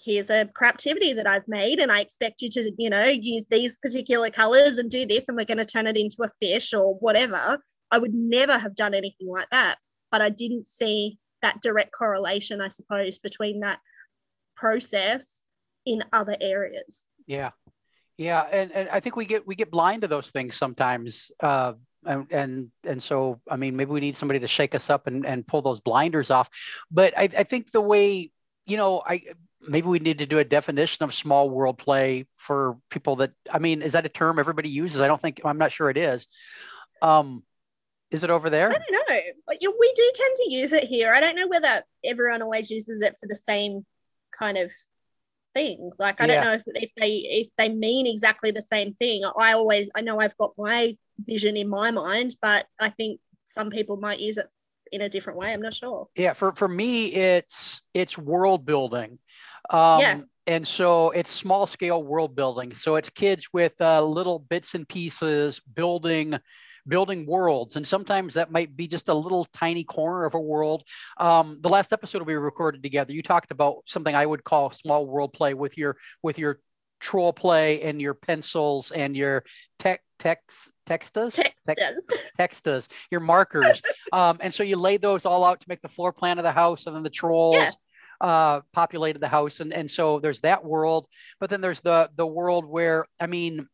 here's 0.03 0.29
a 0.29 0.45
craptivity 0.45 1.15
that 1.15 1.27
I've 1.27 1.47
made, 1.47 1.79
and 1.79 1.91
I 1.91 1.99
expect 1.99 2.41
you 2.41 2.49
to, 2.49 2.71
you 2.77 2.89
know, 2.89 3.05
use 3.05 3.45
these 3.49 3.77
particular 3.77 4.29
colors 4.31 4.79
and 4.79 4.89
do 4.89 5.05
this, 5.05 5.27
and 5.27 5.37
we're 5.37 5.45
going 5.45 5.57
to 5.59 5.65
turn 5.65 5.87
it 5.87 5.97
into 5.97 6.23
a 6.23 6.29
fish 6.41 6.73
or 6.73 6.95
whatever. 6.95 7.59
I 7.91 7.99
would 7.99 8.13
never 8.13 8.57
have 8.57 8.75
done 8.75 8.93
anything 8.93 9.27
like 9.27 9.49
that. 9.51 9.75
But 10.11 10.21
I 10.21 10.29
didn't 10.29 10.67
see 10.67 11.17
that 11.41 11.61
direct 11.61 11.91
correlation, 11.91 12.61
I 12.61 12.69
suppose, 12.69 13.19
between 13.19 13.59
that 13.59 13.79
process 14.55 15.43
in 15.85 16.03
other 16.11 16.37
areas. 16.39 17.05
Yeah. 17.27 17.51
Yeah. 18.17 18.41
And, 18.41 18.71
and 18.71 18.89
I 18.89 18.99
think 18.99 19.15
we 19.15 19.25
get 19.25 19.45
we 19.47 19.55
get 19.55 19.71
blind 19.71 20.03
to 20.03 20.07
those 20.07 20.29
things 20.31 20.55
sometimes. 20.55 21.31
Uh, 21.39 21.73
and, 22.05 22.27
and 22.31 22.71
and 22.83 23.01
so 23.01 23.39
i 23.49 23.55
mean 23.55 23.75
maybe 23.75 23.91
we 23.91 23.99
need 23.99 24.15
somebody 24.15 24.39
to 24.39 24.47
shake 24.47 24.75
us 24.75 24.89
up 24.89 25.07
and, 25.07 25.25
and 25.25 25.47
pull 25.47 25.61
those 25.61 25.79
blinders 25.79 26.31
off. 26.31 26.49
But 26.91 27.17
I, 27.17 27.29
I 27.37 27.43
think 27.43 27.71
the 27.71 27.81
way 27.81 28.31
you 28.65 28.77
know 28.77 29.01
i 29.05 29.23
maybe 29.65 29.87
we 29.87 29.99
need 29.99 30.17
to 30.17 30.25
do 30.25 30.39
a 30.39 30.43
definition 30.43 31.03
of 31.03 31.13
small 31.13 31.49
world 31.49 31.77
play 31.77 32.27
for 32.35 32.77
people 32.89 33.17
that 33.17 33.31
i 33.51 33.59
mean 33.59 33.81
is 33.81 33.93
that 33.93 34.05
a 34.05 34.09
term 34.09 34.39
everybody 34.39 34.69
uses? 34.69 35.01
I 35.01 35.07
don't 35.07 35.21
think 35.21 35.41
i'm 35.45 35.57
not 35.57 35.71
sure 35.71 35.89
it 35.89 35.97
is. 35.97 36.27
Um 37.01 37.43
is 38.11 38.23
it 38.23 38.29
over 38.29 38.51
there? 38.51 38.67
I 38.67 38.73
don't 38.73 39.09
know. 39.09 39.73
We 39.79 39.93
do 39.95 40.11
tend 40.13 40.35
to 40.35 40.53
use 40.53 40.71
it 40.71 40.83
here. 40.83 41.11
I 41.11 41.19
don't 41.19 41.35
know 41.35 41.47
whether 41.47 41.81
everyone 42.05 42.43
always 42.43 42.69
uses 42.69 43.01
it 43.01 43.15
for 43.19 43.25
the 43.25 43.35
same 43.35 43.87
kind 44.31 44.55
of 44.55 44.71
thing. 45.53 45.91
Like 45.99 46.21
i 46.21 46.25
yeah. 46.25 46.35
don't 46.35 46.43
know 46.43 46.53
if, 46.53 46.63
if 46.67 46.91
they 46.97 47.11
if 47.11 47.49
they 47.57 47.69
mean 47.69 48.07
exactly 48.07 48.51
the 48.51 48.61
same 48.61 48.91
thing. 48.93 49.23
I 49.37 49.53
always 49.53 49.89
i 49.95 50.01
know 50.01 50.19
i've 50.19 50.37
got 50.37 50.53
my 50.57 50.97
vision 51.19 51.57
in 51.57 51.69
my 51.69 51.91
mind, 51.91 52.35
but 52.41 52.65
I 52.79 52.89
think 52.89 53.19
some 53.45 53.69
people 53.69 53.97
might 53.97 54.19
use 54.19 54.37
it 54.37 54.47
in 54.91 55.01
a 55.01 55.09
different 55.09 55.39
way. 55.39 55.51
I'm 55.51 55.61
not 55.61 55.73
sure. 55.73 56.07
Yeah, 56.15 56.33
for 56.33 56.53
for 56.53 56.67
me, 56.67 57.13
it's 57.13 57.81
it's 57.93 58.17
world 58.17 58.65
building. 58.65 59.19
Um, 59.69 59.99
yeah. 59.99 60.21
And 60.45 60.67
so 60.67 61.11
it's 61.11 61.31
small 61.31 61.67
scale 61.67 62.03
world 62.03 62.35
building. 62.35 62.73
So 62.73 62.97
it's 62.97 63.09
kids 63.09 63.47
with 63.53 63.79
uh, 63.79 64.03
little 64.03 64.39
bits 64.39 64.75
and 64.75 64.87
pieces 64.87 65.61
building 65.73 66.37
building 66.87 67.25
worlds 67.25 67.75
and 67.77 67.87
sometimes 67.87 68.33
that 68.33 68.51
might 68.51 68.75
be 68.75 68.87
just 68.89 69.07
a 69.07 69.13
little 69.13 69.45
tiny 69.53 69.85
corner 69.85 70.25
of 70.25 70.33
a 70.33 70.39
world 70.39 70.83
um, 71.17 71.57
the 71.61 71.69
last 71.69 71.93
episode 71.93 72.21
we 72.23 72.33
recorded 72.33 72.83
together 72.83 73.13
you 73.13 73.23
talked 73.23 73.51
about 73.51 73.77
something 73.85 74.13
i 74.13 74.25
would 74.25 74.43
call 74.43 74.69
small 74.69 75.05
world 75.07 75.31
play 75.31 75.53
with 75.53 75.77
your 75.77 75.95
with 76.21 76.37
your 76.37 76.59
troll 76.99 77.31
play 77.31 77.81
and 77.83 78.01
your 78.01 78.13
pencils 78.13 78.91
and 78.91 79.15
your 79.15 79.43
tech 79.79 80.01
text 80.23 80.71
textas 80.85 81.39
textas 81.67 82.03
textas 82.39 82.87
your 83.11 83.21
markers. 83.21 83.81
Um, 84.11 84.37
and 84.41 84.53
so 84.53 84.61
you 84.61 84.75
laid 84.75 85.01
those 85.01 85.25
all 85.25 85.43
out 85.43 85.59
to 85.61 85.65
make 85.67 85.81
the 85.81 85.87
floor 85.87 86.13
plan 86.13 86.37
of 86.37 86.43
the 86.43 86.51
house 86.51 86.85
and 86.85 86.95
then 86.95 87.01
the 87.01 87.09
trolls 87.09 87.55
yeah. 87.55 87.69
uh, 88.21 88.61
populated 88.71 89.19
the 89.19 89.27
house. 89.27 89.59
And 89.59 89.73
and 89.73 89.89
so 89.89 90.19
there's 90.19 90.41
that 90.41 90.63
world 90.63 91.07
but 91.39 91.49
then 91.49 91.61
there's 91.61 91.81
the 91.81 92.09
the 92.15 92.27
world 92.27 92.65
where 92.65 93.05
i 93.19 93.27
mean 93.27 93.67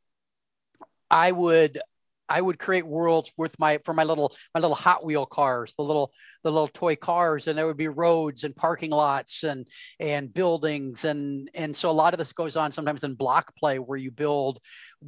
i 1.12 1.32
would 1.32 1.82
I 2.30 2.42
would 2.42 2.60
create 2.60 2.86
worlds 2.86 3.32
with 3.38 3.58
my 3.60 3.80
for 3.84 3.94
my 3.94 4.04
little 4.04 4.34
my 4.54 4.60
little 4.60 4.76
Hot 4.76 5.04
Wheel 5.04 5.26
cars, 5.26 5.74
the 5.78 5.84
little 5.84 6.14
the 6.44 6.52
little 6.52 6.68
toy 6.68 6.96
cars, 6.96 7.48
and 7.48 7.58
there 7.58 7.66
would 7.66 7.78
be 7.78 7.88
roads 7.88 8.44
and 8.44 8.56
parking 8.56 8.92
lots 8.92 9.44
and 9.44 9.68
and 10.00 10.34
buildings. 10.34 11.06
And 11.06 11.50
and 11.54 11.76
so 11.76 11.90
a 11.90 11.92
lot 11.92 12.14
of 12.14 12.18
this 12.20 12.32
goes 12.32 12.56
on 12.56 12.72
sometimes 12.72 13.04
in 13.04 13.16
block 13.16 13.56
play 13.56 13.80
where 13.80 13.98
you 13.98 14.12
build 14.12 14.60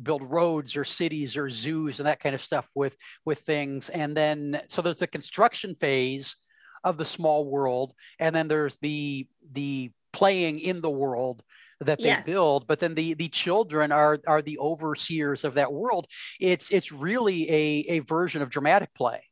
build 0.01 0.23
roads 0.23 0.75
or 0.75 0.83
cities 0.83 1.37
or 1.37 1.49
zoos 1.49 1.99
and 1.99 2.07
that 2.07 2.19
kind 2.19 2.33
of 2.33 2.41
stuff 2.41 2.67
with 2.73 2.95
with 3.23 3.39
things, 3.39 3.89
and 3.89 4.17
then 4.17 4.61
so 4.69 4.81
there's 4.81 4.99
the 4.99 5.07
construction 5.07 5.75
phase 5.75 6.35
of 6.83 6.97
the 6.97 7.05
small 7.05 7.45
world, 7.45 7.93
and 8.19 8.35
then 8.35 8.47
there's 8.47 8.75
the 8.81 9.27
the 9.51 9.91
playing 10.11 10.59
in 10.59 10.81
the 10.81 10.89
world 10.89 11.41
that 11.85 11.99
they 11.99 12.05
yeah. 12.05 12.21
build 12.21 12.67
but 12.67 12.79
then 12.79 12.93
the 12.95 13.13
the 13.15 13.27
children 13.27 13.91
are 13.91 14.19
are 14.27 14.41
the 14.41 14.57
overseers 14.59 15.43
of 15.43 15.55
that 15.55 15.71
world. 15.71 16.07
It's 16.39 16.69
it's 16.69 16.91
really 16.91 17.49
a 17.49 17.85
a 17.95 17.99
version 17.99 18.41
of 18.41 18.49
dramatic 18.49 18.93
play. 18.93 19.23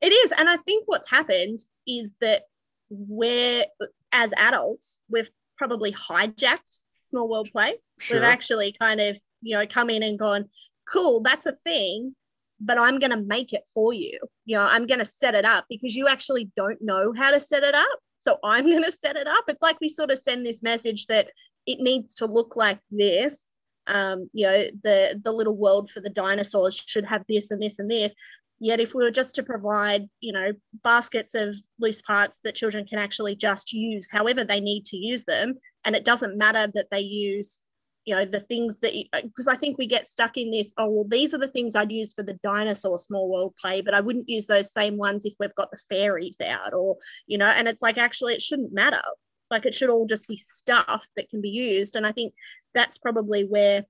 It 0.00 0.12
is 0.12 0.32
and 0.32 0.48
i 0.48 0.56
think 0.56 0.84
what's 0.86 1.10
happened 1.10 1.58
is 1.86 2.14
that 2.20 2.42
we're 2.90 3.64
as 4.12 4.32
adults 4.36 5.00
we've 5.10 5.30
probably 5.56 5.92
hijacked 5.92 6.82
small 7.02 7.28
world 7.28 7.50
play. 7.52 7.74
Sure. 7.98 8.16
we've 8.16 8.24
actually 8.24 8.74
kind 8.80 9.00
of 9.00 9.18
you 9.42 9.56
know 9.56 9.66
come 9.66 9.90
in 9.90 10.02
and 10.02 10.18
gone 10.18 10.44
cool 10.88 11.20
that's 11.20 11.46
a 11.46 11.52
thing 11.52 12.14
but 12.60 12.78
i'm 12.78 12.98
going 12.98 13.10
to 13.10 13.20
make 13.20 13.52
it 13.52 13.62
for 13.74 13.92
you. 13.92 14.18
You 14.44 14.56
know 14.56 14.66
i'm 14.66 14.86
going 14.86 15.00
to 15.00 15.04
set 15.04 15.34
it 15.34 15.44
up 15.44 15.64
because 15.68 15.94
you 15.96 16.06
actually 16.06 16.50
don't 16.56 16.80
know 16.80 17.12
how 17.16 17.30
to 17.30 17.40
set 17.40 17.62
it 17.62 17.74
up 17.74 17.98
so 18.18 18.38
i'm 18.44 18.66
going 18.70 18.84
to 18.84 18.92
set 18.92 19.16
it 19.16 19.26
up. 19.26 19.44
It's 19.48 19.62
like 19.62 19.80
we 19.80 19.88
sort 19.88 20.10
of 20.10 20.18
send 20.18 20.44
this 20.44 20.62
message 20.62 21.06
that 21.06 21.28
it 21.68 21.80
needs 21.80 22.14
to 22.16 22.26
look 22.26 22.56
like 22.56 22.80
this. 22.90 23.52
Um, 23.86 24.28
you 24.32 24.46
know, 24.46 24.58
the 24.82 25.20
the 25.22 25.32
little 25.32 25.56
world 25.56 25.90
for 25.90 26.00
the 26.00 26.10
dinosaurs 26.24 26.74
should 26.92 27.04
have 27.04 27.24
this 27.28 27.50
and 27.50 27.62
this 27.62 27.78
and 27.78 27.90
this. 27.90 28.14
Yet, 28.60 28.80
if 28.80 28.94
we 28.94 29.04
were 29.04 29.12
just 29.20 29.34
to 29.36 29.42
provide, 29.42 30.08
you 30.20 30.32
know, 30.32 30.52
baskets 30.82 31.34
of 31.34 31.54
loose 31.78 32.02
parts 32.02 32.40
that 32.42 32.56
children 32.56 32.86
can 32.86 32.98
actually 32.98 33.36
just 33.36 33.72
use 33.72 34.08
however 34.10 34.42
they 34.44 34.60
need 34.60 34.84
to 34.86 34.96
use 34.96 35.24
them, 35.24 35.54
and 35.84 35.94
it 35.94 36.04
doesn't 36.04 36.36
matter 36.36 36.66
that 36.74 36.90
they 36.90 37.00
use, 37.00 37.60
you 38.04 38.14
know, 38.14 38.24
the 38.24 38.40
things 38.40 38.80
that, 38.80 38.92
because 39.12 39.46
I 39.46 39.54
think 39.54 39.78
we 39.78 39.86
get 39.86 40.08
stuck 40.08 40.36
in 40.36 40.50
this, 40.50 40.74
oh, 40.76 40.90
well, 40.90 41.06
these 41.06 41.32
are 41.34 41.38
the 41.38 41.54
things 41.54 41.76
I'd 41.76 41.92
use 41.92 42.12
for 42.12 42.24
the 42.24 42.40
dinosaur 42.42 42.98
small 42.98 43.30
world 43.30 43.54
play, 43.60 43.80
but 43.80 43.94
I 43.94 44.00
wouldn't 44.00 44.28
use 44.28 44.46
those 44.46 44.72
same 44.72 44.96
ones 44.96 45.24
if 45.24 45.34
we've 45.38 45.54
got 45.54 45.70
the 45.70 45.80
fairies 45.88 46.40
out, 46.40 46.74
or, 46.74 46.96
you 47.26 47.38
know, 47.38 47.52
and 47.58 47.68
it's 47.68 47.82
like 47.82 47.98
actually 47.98 48.34
it 48.34 48.42
shouldn't 48.42 48.72
matter. 48.72 49.02
Like 49.50 49.66
it 49.66 49.74
should 49.74 49.90
all 49.90 50.06
just 50.06 50.28
be 50.28 50.36
stuff 50.36 51.06
that 51.16 51.30
can 51.30 51.40
be 51.40 51.50
used. 51.50 51.96
And 51.96 52.06
I 52.06 52.12
think 52.12 52.34
that's 52.74 52.98
probably 52.98 53.44
where, 53.44 53.84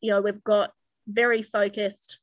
you 0.00 0.10
know, 0.10 0.20
we've 0.20 0.42
got 0.44 0.70
very 1.06 1.42
focused 1.42 2.20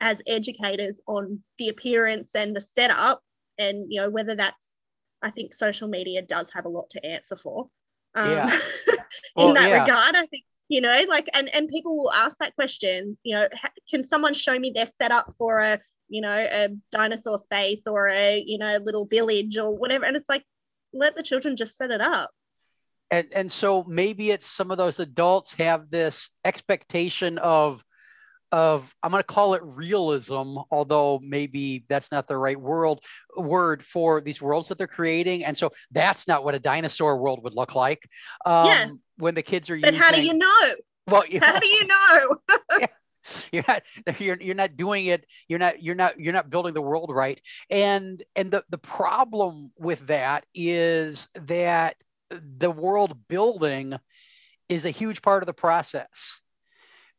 as 0.00 0.22
educators 0.26 1.00
on 1.06 1.40
the 1.58 1.68
appearance 1.68 2.34
and 2.34 2.56
the 2.56 2.60
setup 2.60 3.22
and 3.58 3.86
you 3.88 4.00
know 4.00 4.10
whether 4.10 4.34
that's 4.34 4.78
i 5.22 5.30
think 5.30 5.52
social 5.52 5.88
media 5.88 6.22
does 6.22 6.50
have 6.52 6.64
a 6.64 6.68
lot 6.68 6.88
to 6.90 7.04
answer 7.04 7.36
for 7.36 7.66
um, 8.14 8.30
yeah. 8.30 8.46
in 8.88 8.96
well, 9.36 9.54
that 9.54 9.68
yeah. 9.68 9.82
regard 9.82 10.14
i 10.16 10.26
think 10.26 10.44
you 10.68 10.80
know 10.80 11.04
like 11.08 11.28
and 11.34 11.54
and 11.54 11.68
people 11.68 11.96
will 11.96 12.12
ask 12.12 12.38
that 12.38 12.54
question 12.54 13.16
you 13.22 13.34
know 13.34 13.48
can 13.90 14.02
someone 14.02 14.34
show 14.34 14.58
me 14.58 14.72
their 14.74 14.86
setup 14.86 15.32
for 15.36 15.58
a 15.58 15.78
you 16.08 16.20
know 16.20 16.32
a 16.32 16.68
dinosaur 16.90 17.38
space 17.38 17.86
or 17.86 18.08
a 18.08 18.42
you 18.46 18.58
know 18.58 18.78
little 18.82 19.06
village 19.06 19.56
or 19.56 19.76
whatever 19.76 20.04
and 20.04 20.16
it's 20.16 20.28
like 20.28 20.44
let 20.94 21.16
the 21.16 21.22
children 21.22 21.56
just 21.56 21.76
set 21.76 21.90
it 21.90 22.00
up 22.00 22.30
and 23.10 23.28
and 23.34 23.52
so 23.52 23.84
maybe 23.86 24.30
it's 24.30 24.46
some 24.46 24.70
of 24.70 24.78
those 24.78 25.00
adults 25.00 25.54
have 25.54 25.90
this 25.90 26.30
expectation 26.44 27.38
of 27.38 27.84
of 28.54 28.94
I'm 29.02 29.10
going 29.10 29.20
to 29.20 29.26
call 29.26 29.54
it 29.54 29.62
realism, 29.64 30.58
although 30.70 31.18
maybe 31.20 31.84
that's 31.88 32.12
not 32.12 32.28
the 32.28 32.36
right 32.36 32.58
world 32.58 33.02
word 33.36 33.84
for 33.84 34.20
these 34.20 34.40
worlds 34.40 34.68
that 34.68 34.78
they're 34.78 34.86
creating. 34.86 35.44
And 35.44 35.56
so 35.56 35.72
that's 35.90 36.28
not 36.28 36.44
what 36.44 36.54
a 36.54 36.60
dinosaur 36.60 37.16
world 37.16 37.42
would 37.42 37.56
look 37.56 37.74
like. 37.74 38.08
Um, 38.46 38.66
yeah. 38.66 38.86
When 39.16 39.34
the 39.34 39.42
kids 39.42 39.70
are 39.70 39.76
but 39.76 39.94
using. 39.94 40.00
how 40.00 40.12
do 40.12 40.22
you 40.24 40.34
know? 40.34 40.74
Well, 41.08 41.26
you 41.26 41.40
how 41.40 41.54
know, 41.54 41.60
do 41.60 41.66
you 41.66 41.86
know? 41.88 42.36
yeah. 42.78 42.86
You're 43.52 43.64
not 43.66 43.82
you're, 44.20 44.40
you're 44.40 44.54
not 44.54 44.76
doing 44.76 45.06
it. 45.06 45.26
You're 45.48 45.58
not 45.58 45.82
you're 45.82 45.94
not 45.94 46.18
you're 46.18 46.32
not 46.32 46.50
building 46.50 46.74
the 46.74 46.82
world 46.82 47.10
right. 47.12 47.40
And 47.70 48.22
and 48.36 48.50
the, 48.50 48.64
the 48.70 48.78
problem 48.78 49.72
with 49.78 50.06
that 50.08 50.44
is 50.54 51.28
that 51.34 51.96
the 52.30 52.70
world 52.70 53.16
building 53.28 53.94
is 54.68 54.84
a 54.84 54.90
huge 54.90 55.22
part 55.22 55.42
of 55.42 55.46
the 55.46 55.52
process 55.52 56.40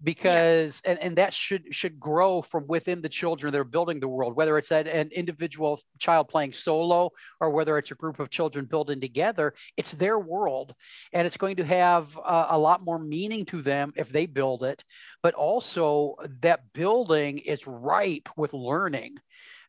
because 0.03 0.81
yeah. 0.83 0.91
and, 0.91 0.99
and 0.99 1.17
that 1.17 1.33
should 1.33 1.73
should 1.73 1.99
grow 1.99 2.41
from 2.41 2.65
within 2.67 3.01
the 3.01 3.09
children 3.09 3.51
that 3.51 3.59
are 3.59 3.63
building 3.63 3.99
the 3.99 4.07
world 4.07 4.35
whether 4.35 4.57
it's 4.57 4.71
an, 4.71 4.87
an 4.87 5.09
individual 5.11 5.79
child 5.99 6.27
playing 6.27 6.51
solo 6.51 7.09
or 7.39 7.49
whether 7.49 7.77
it's 7.77 7.91
a 7.91 7.95
group 7.95 8.19
of 8.19 8.29
children 8.29 8.65
building 8.65 8.99
together 8.99 9.53
it's 9.77 9.93
their 9.93 10.19
world 10.19 10.73
and 11.13 11.25
it's 11.25 11.37
going 11.37 11.55
to 11.55 11.63
have 11.63 12.17
uh, 12.25 12.47
a 12.49 12.57
lot 12.57 12.83
more 12.83 12.99
meaning 12.99 13.45
to 13.45 13.61
them 13.61 13.93
if 13.95 14.09
they 14.09 14.25
build 14.25 14.63
it 14.63 14.83
but 15.23 15.33
also 15.33 16.15
that 16.41 16.61
building 16.73 17.39
is 17.39 17.65
ripe 17.65 18.29
with 18.35 18.53
learning 18.53 19.15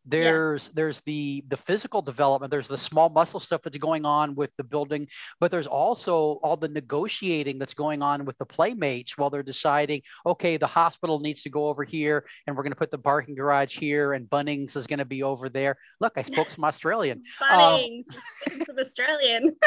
there's 0.06 0.66
yeah. 0.66 0.72
there's 0.74 1.00
the 1.06 1.44
the 1.48 1.56
physical 1.56 2.00
development 2.00 2.50
there's 2.50 2.68
the 2.68 2.78
small 2.78 3.08
muscle 3.08 3.40
stuff 3.40 3.62
that's 3.62 3.76
going 3.76 4.04
on 4.04 4.34
with 4.34 4.50
the 4.56 4.64
building 4.64 5.06
but 5.40 5.50
there's 5.50 5.66
also 5.66 6.38
all 6.42 6.56
the 6.56 6.68
negotiating 6.68 7.58
that's 7.58 7.74
going 7.74 8.02
on 8.02 8.24
with 8.24 8.38
the 8.38 8.46
playmates 8.46 9.18
while 9.18 9.30
they're 9.30 9.42
deciding 9.42 10.00
okay 10.24 10.56
the 10.56 10.66
hospital 10.66 11.18
needs 11.20 11.42
to 11.42 11.50
go 11.50 11.66
over 11.66 11.82
here 11.84 12.24
and 12.46 12.56
we're 12.56 12.62
going 12.62 12.72
to 12.72 12.76
put 12.76 12.90
the 12.90 12.98
parking 12.98 13.34
garage 13.34 13.76
here 13.76 14.12
and 14.12 14.28
bunnings 14.30 14.76
is 14.76 14.86
going 14.86 14.98
to 14.98 15.04
be 15.04 15.22
over 15.22 15.48
there. 15.48 15.76
Look 16.00 16.14
i 16.16 16.22
spoke 16.22 16.48
some 16.48 16.64
australian. 16.64 17.22
Bunnings 17.42 18.04
um, 18.50 18.62
some 18.64 18.78
australian. 18.78 19.52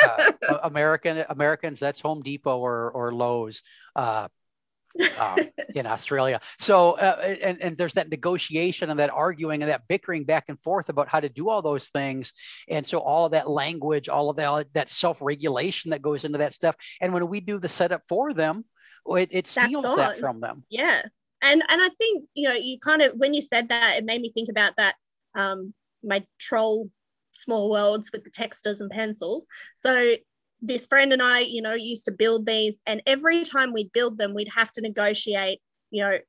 Uh, 0.50 0.58
american 0.64 1.26
americans 1.30 1.80
that's 1.80 2.00
home 2.00 2.22
depot 2.22 2.58
or 2.58 2.92
or 2.92 3.14
lowes. 3.14 3.62
Uh, 3.96 4.28
uh, 5.20 5.38
in 5.76 5.86
Australia. 5.86 6.40
So, 6.60 6.94
uh, 6.94 7.36
and, 7.42 7.62
and 7.62 7.78
there's 7.78 7.94
that 7.94 8.10
negotiation 8.10 8.90
and 8.90 9.00
that 9.00 9.10
arguing 9.10 9.62
and 9.62 9.70
that 9.70 9.88
bickering 9.88 10.26
back 10.26 10.46
and 10.48 10.60
forth 10.60 10.90
about 10.90 11.08
how 11.08 11.20
to 11.20 11.30
do 11.30 11.50
all 11.50 11.62
those 11.62 11.90
things. 11.90 12.34
And 12.68 12.86
so, 12.86 13.00
all 13.00 13.26
of 13.26 13.32
that 13.32 13.50
language, 13.50 14.10
all 14.10 14.30
of 14.30 14.38
that, 14.38 14.68
that 14.74 14.90
self 14.90 15.22
regulation 15.22 15.92
that 15.92 16.02
goes 16.02 16.24
into 16.24 16.40
that 16.40 16.54
stuff. 16.54 16.76
And 17.02 17.14
when 17.14 17.28
we 17.28 17.40
do 17.40 17.60
the 17.60 17.70
setup 17.70 18.04
for 18.08 18.34
them, 18.34 18.66
it, 19.08 19.30
it 19.32 19.48
steals 19.48 19.96
that 19.96 20.20
from 20.20 20.40
them. 20.40 20.64
Yeah. 20.70 21.02
And, 21.42 21.64
and 21.70 21.82
I 21.82 21.90
think, 21.98 22.26
you 22.34 22.50
know, 22.50 22.56
you 22.56 22.80
kind 22.80 23.02
of, 23.02 23.14
when 23.16 23.34
you 23.34 23.42
said 23.42 23.70
that, 23.70 23.98
it 23.98 24.04
made 24.04 24.22
me 24.22 24.30
think 24.30 24.50
about 24.50 24.74
that. 24.78 24.96
Um, 25.36 25.74
my 26.04 26.26
troll 26.38 26.90
small 27.40 27.70
worlds 27.70 28.10
with 28.12 28.24
the 28.24 28.30
textas 28.30 28.82
and 28.82 28.90
pencils. 28.90 29.46
So 29.76 30.16
this 30.62 30.86
friend 30.88 31.14
and 31.14 31.22
I, 31.22 31.40
you 31.40 31.62
know, 31.62 31.74
used 31.74 32.06
to 32.06 32.12
build 32.12 32.46
these, 32.46 32.82
and 32.86 33.02
every 33.06 33.44
time 33.44 33.74
we'd 33.74 33.92
build 33.94 34.18
them, 34.18 34.34
we'd 34.34 34.50
have 34.56 34.72
to 34.74 34.82
negotiate, 34.82 35.60
you 35.92 36.04
know, 36.04 36.20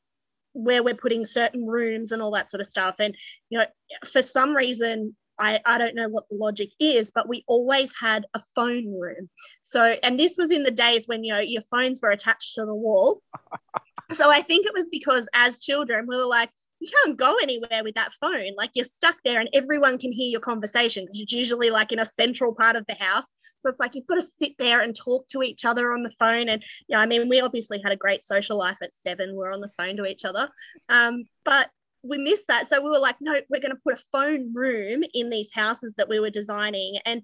where 0.53 0.83
we're 0.83 0.95
putting 0.95 1.25
certain 1.25 1.67
rooms 1.67 2.13
and 2.13 2.21
all 2.21 2.33
that 2.33 2.51
sort 2.51 2.61
of 2.61 2.67
stuff. 2.67 2.97
And, 2.99 3.15
you 3.51 3.59
know, 3.59 3.67
for 4.11 4.23
some 4.23 4.55
reason, 4.55 5.17
I, 5.39 5.61
I 5.65 5.79
don't 5.79 5.95
know 5.95 6.09
what 6.09 6.29
the 6.29 6.37
logic 6.37 6.71
is, 6.79 7.11
but 7.11 7.29
we 7.29 7.45
always 7.47 7.93
had 7.99 8.27
a 8.35 8.41
phone 8.55 8.93
room. 9.01 9.31
So, 9.63 9.97
and 10.03 10.19
this 10.19 10.37
was 10.37 10.51
in 10.51 10.63
the 10.63 10.71
days 10.71 11.07
when, 11.07 11.25
you 11.25 11.33
know, 11.33 11.41
your 11.41 11.63
phones 11.63 12.01
were 12.03 12.11
attached 12.11 12.55
to 12.57 12.67
the 12.67 12.75
wall. 12.75 13.23
so 14.13 14.31
I 14.31 14.43
think 14.43 14.67
it 14.67 14.75
was 14.75 14.89
because 14.91 15.29
as 15.35 15.59
children, 15.59 16.07
we 16.07 16.17
were 16.17 16.27
like, 16.27 16.51
you 16.81 16.89
can't 17.05 17.17
go 17.17 17.37
anywhere 17.43 17.83
with 17.85 17.95
that 17.95 18.13
phone. 18.15 18.55
Like 18.57 18.71
you're 18.75 18.85
stuck 18.85 19.17
there 19.25 19.39
and 19.39 19.49
everyone 19.53 19.99
can 19.99 20.13
hear 20.13 20.31
your 20.31 20.41
conversation 20.41 21.05
because 21.05 21.21
it's 21.21 21.33
usually 21.33 21.71
like 21.71 21.93
in 21.93 21.99
a 21.99 22.07
central 22.07 22.55
part 22.55 22.75
of 22.75 22.87
the 22.89 22.95
house. 22.95 23.27
So 23.61 23.69
it's 23.69 23.79
like 23.79 23.95
you've 23.95 24.07
got 24.07 24.15
to 24.15 24.27
sit 24.27 24.53
there 24.59 24.81
and 24.81 24.97
talk 24.97 25.29
to 25.29 25.43
each 25.43 25.67
other 25.67 25.93
on 25.93 26.03
the 26.03 26.13
phone. 26.19 26.49
And 26.49 26.65
yeah, 26.89 26.99
I 26.99 27.05
mean, 27.05 27.29
we 27.29 27.41
obviously 27.41 27.81
had 27.85 27.93
a 27.93 27.97
great 27.97 28.25
social 28.25 28.57
life 28.57 28.79
at 28.83 28.95
seven. 28.95 29.37
We're 29.37 29.53
on 29.53 29.61
the 29.61 29.69
phone 29.77 29.99
to 29.99 30.07
each 30.07 30.25
other. 30.25 30.49
Um, 30.89 31.25
but 31.45 31.69
we 32.03 32.17
missed 32.17 32.49
that. 32.49 32.67
So 32.67 32.83
we 32.83 32.89
were 32.89 32.99
like, 32.99 33.17
no, 33.21 33.35
we're 33.51 33.61
going 33.61 33.75
to 33.75 33.81
put 33.85 33.99
a 33.99 34.05
phone 34.11 34.55
room 34.55 35.03
in 35.13 35.29
these 35.29 35.53
houses 35.53 35.95
that 35.99 36.09
we 36.09 36.19
were 36.19 36.31
designing. 36.31 36.97
And 37.05 37.21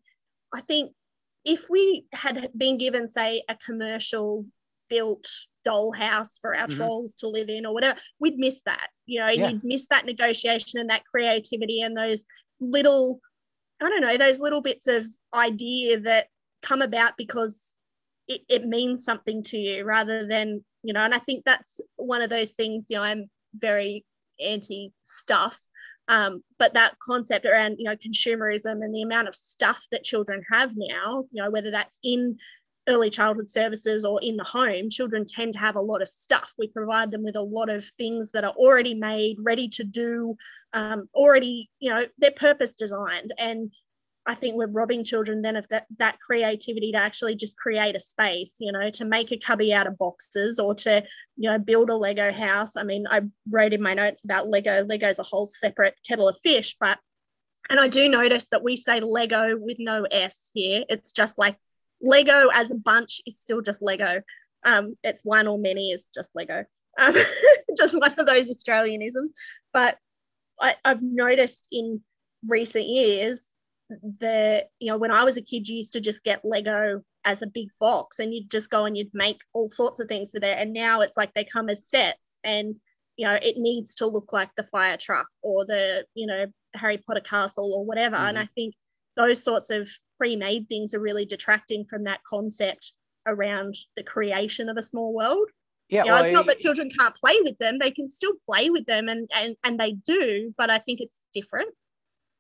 I 0.52 0.60
think 0.60 0.92
if 1.46 1.70
we 1.70 2.04
had 2.12 2.50
been 2.54 2.76
given, 2.76 3.08
say, 3.08 3.42
a 3.48 3.54
commercial 3.54 4.44
built 4.90 5.26
dollhouse 5.66 6.40
for 6.40 6.54
our 6.54 6.66
mm-hmm. 6.66 6.76
trolls 6.76 7.14
to 7.14 7.28
live 7.28 7.48
in 7.48 7.66
or 7.66 7.74
whatever, 7.74 7.98
we'd 8.18 8.38
miss 8.38 8.60
that. 8.66 8.88
You 9.06 9.20
know, 9.20 9.28
yeah. 9.28 9.48
you'd 9.48 9.64
miss 9.64 9.86
that 9.88 10.06
negotiation 10.06 10.78
and 10.78 10.90
that 10.90 11.04
creativity 11.04 11.82
and 11.82 11.96
those 11.96 12.24
little 12.60 13.20
I 13.82 13.88
don't 13.90 14.00
know, 14.00 14.16
those 14.16 14.40
little 14.40 14.62
bits 14.62 14.86
of 14.86 15.04
idea 15.34 16.00
that 16.00 16.28
come 16.62 16.80
about 16.82 17.16
because 17.18 17.76
it, 18.26 18.40
it 18.48 18.66
means 18.66 19.04
something 19.04 19.42
to 19.44 19.58
you 19.58 19.84
rather 19.84 20.26
than, 20.26 20.64
you 20.82 20.92
know, 20.92 21.00
and 21.00 21.14
I 21.14 21.18
think 21.18 21.44
that's 21.44 21.80
one 21.96 22.22
of 22.22 22.30
those 22.30 22.52
things, 22.52 22.86
you 22.88 22.96
know, 22.96 23.02
I'm 23.02 23.30
very 23.54 24.04
anti 24.40 24.92
stuff. 25.02 25.60
Um, 26.08 26.42
but 26.58 26.74
that 26.74 26.94
concept 27.02 27.46
around, 27.46 27.76
you 27.78 27.84
know, 27.84 27.96
consumerism 27.96 28.84
and 28.84 28.94
the 28.94 29.02
amount 29.02 29.28
of 29.28 29.34
stuff 29.34 29.84
that 29.90 30.04
children 30.04 30.42
have 30.50 30.72
now, 30.76 31.24
you 31.32 31.42
know, 31.42 31.50
whether 31.50 31.70
that's 31.70 31.98
in 32.02 32.38
early 32.88 33.10
childhood 33.10 33.48
services 33.48 34.04
or 34.04 34.20
in 34.22 34.36
the 34.36 34.44
home, 34.44 34.90
children 34.90 35.24
tend 35.26 35.54
to 35.54 35.58
have 35.58 35.76
a 35.76 35.80
lot 35.80 36.02
of 36.02 36.08
stuff. 36.08 36.52
We 36.58 36.68
provide 36.68 37.10
them 37.10 37.24
with 37.24 37.36
a 37.36 37.42
lot 37.42 37.68
of 37.68 37.84
things 37.84 38.32
that 38.32 38.44
are 38.44 38.52
already 38.52 38.94
made, 38.94 39.38
ready 39.42 39.68
to 39.70 39.84
do, 39.84 40.36
um, 40.72 41.08
already, 41.14 41.70
you 41.80 41.90
know, 41.90 42.06
they're 42.18 42.30
purpose 42.30 42.76
designed. 42.76 43.32
And 43.38 43.72
I 44.28 44.34
think 44.34 44.56
we're 44.56 44.66
robbing 44.68 45.04
children 45.04 45.42
then 45.42 45.56
of 45.56 45.68
that, 45.68 45.86
that 45.98 46.18
creativity 46.20 46.92
to 46.92 46.98
actually 46.98 47.36
just 47.36 47.56
create 47.56 47.94
a 47.94 48.00
space, 48.00 48.56
you 48.58 48.72
know, 48.72 48.90
to 48.90 49.04
make 49.04 49.30
a 49.30 49.36
cubby 49.36 49.72
out 49.72 49.86
of 49.86 49.98
boxes 49.98 50.58
or 50.58 50.74
to, 50.74 51.04
you 51.36 51.50
know, 51.50 51.58
build 51.58 51.90
a 51.90 51.96
Lego 51.96 52.32
house. 52.32 52.76
I 52.76 52.82
mean, 52.82 53.06
I 53.08 53.22
wrote 53.50 53.72
in 53.72 53.82
my 53.82 53.94
notes 53.94 54.24
about 54.24 54.48
Lego. 54.48 54.84
Lego's 54.84 55.20
a 55.20 55.24
whole 55.24 55.46
separate 55.46 55.94
kettle 56.06 56.28
of 56.28 56.38
fish, 56.38 56.76
but 56.80 56.98
and 57.68 57.80
I 57.80 57.88
do 57.88 58.08
notice 58.08 58.48
that 58.50 58.62
we 58.62 58.76
say 58.76 59.00
Lego 59.00 59.56
with 59.56 59.78
no 59.80 60.04
S 60.04 60.50
here. 60.54 60.84
It's 60.88 61.10
just 61.12 61.36
like 61.36 61.56
Lego 62.00 62.48
as 62.54 62.70
a 62.70 62.76
bunch 62.76 63.20
is 63.26 63.38
still 63.38 63.60
just 63.60 63.82
Lego. 63.82 64.22
Um, 64.64 64.96
it's 65.02 65.22
one 65.24 65.46
or 65.46 65.58
many 65.58 65.90
is 65.90 66.10
just 66.14 66.34
Lego. 66.34 66.64
Um, 66.98 67.14
just 67.76 67.98
one 67.98 68.12
of 68.18 68.26
those 68.26 68.48
Australianisms. 68.48 69.28
But 69.72 69.98
I, 70.60 70.74
I've 70.84 71.02
noticed 71.02 71.68
in 71.70 72.00
recent 72.46 72.86
years 72.86 73.50
the 73.88 74.66
you 74.80 74.88
know 74.88 74.98
when 74.98 75.10
I 75.10 75.24
was 75.24 75.36
a 75.36 75.42
kid, 75.42 75.68
you 75.68 75.76
used 75.76 75.92
to 75.92 76.00
just 76.00 76.24
get 76.24 76.44
Lego 76.44 77.02
as 77.24 77.42
a 77.42 77.46
big 77.46 77.68
box, 77.80 78.18
and 78.18 78.34
you'd 78.34 78.50
just 78.50 78.70
go 78.70 78.84
and 78.84 78.96
you'd 78.96 79.14
make 79.14 79.40
all 79.52 79.68
sorts 79.68 80.00
of 80.00 80.08
things 80.08 80.30
with 80.34 80.44
it. 80.44 80.58
And 80.58 80.72
now 80.72 81.00
it's 81.00 81.16
like 81.16 81.32
they 81.34 81.44
come 81.44 81.68
as 81.68 81.88
sets, 81.88 82.38
and 82.42 82.76
you 83.16 83.26
know 83.26 83.38
it 83.40 83.56
needs 83.58 83.94
to 83.96 84.06
look 84.06 84.32
like 84.32 84.50
the 84.56 84.64
fire 84.64 84.96
truck 84.96 85.28
or 85.42 85.64
the 85.64 86.04
you 86.14 86.26
know 86.26 86.46
Harry 86.74 86.98
Potter 86.98 87.20
castle 87.20 87.72
or 87.74 87.84
whatever. 87.84 88.16
Mm-hmm. 88.16 88.26
And 88.26 88.38
I 88.38 88.46
think 88.46 88.74
those 89.16 89.42
sorts 89.42 89.70
of 89.70 89.88
pre-made 90.18 90.68
things 90.68 90.94
are 90.94 91.00
really 91.00 91.24
detracting 91.24 91.84
from 91.84 92.04
that 92.04 92.20
concept 92.28 92.92
around 93.26 93.76
the 93.96 94.02
creation 94.02 94.68
of 94.68 94.76
a 94.76 94.82
small 94.82 95.12
world 95.12 95.48
Yeah, 95.88 96.04
you 96.04 96.10
know, 96.10 96.14
well, 96.14 96.24
it's 96.24 96.32
not 96.32 96.46
that 96.46 96.58
children 96.58 96.90
can't 96.90 97.14
play 97.14 97.36
with 97.42 97.58
them; 97.58 97.78
they 97.78 97.90
can 97.90 98.08
still 98.08 98.34
play 98.44 98.70
with 98.70 98.86
them, 98.86 99.08
and 99.08 99.28
and 99.34 99.56
and 99.64 99.78
they 99.78 99.92
do. 99.92 100.54
But 100.56 100.70
I 100.70 100.78
think 100.78 101.00
it's 101.00 101.20
different. 101.32 101.70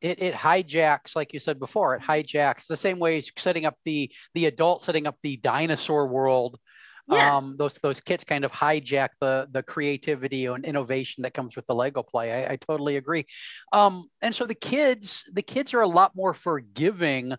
It, 0.00 0.22
it 0.22 0.34
hijacks, 0.34 1.16
like 1.16 1.32
you 1.32 1.40
said 1.40 1.58
before, 1.58 1.96
it 1.96 2.02
hijacks 2.02 2.66
the 2.66 2.76
same 2.76 2.98
way 2.98 3.18
as 3.18 3.30
setting 3.36 3.64
up 3.64 3.76
the 3.84 4.12
the 4.34 4.46
adult 4.46 4.82
setting 4.82 5.06
up 5.06 5.16
the 5.22 5.36
dinosaur 5.38 6.06
world. 6.06 6.58
Yeah. 7.08 7.36
Um, 7.36 7.54
those 7.56 7.74
those 7.74 8.00
kits 8.00 8.24
kind 8.24 8.44
of 8.44 8.50
hijack 8.50 9.10
the 9.20 9.48
the 9.52 9.62
creativity 9.62 10.46
and 10.46 10.64
innovation 10.64 11.22
that 11.22 11.34
comes 11.34 11.54
with 11.54 11.66
the 11.66 11.74
Lego 11.74 12.02
play. 12.02 12.44
I, 12.44 12.52
I 12.54 12.56
totally 12.56 12.96
agree. 12.96 13.26
Um, 13.72 14.08
and 14.22 14.34
so 14.34 14.44
the 14.44 14.54
kids, 14.56 15.24
the 15.32 15.42
kids 15.42 15.72
are 15.72 15.82
a 15.82 15.86
lot 15.88 16.16
more 16.16 16.34
forgiving 16.34 17.34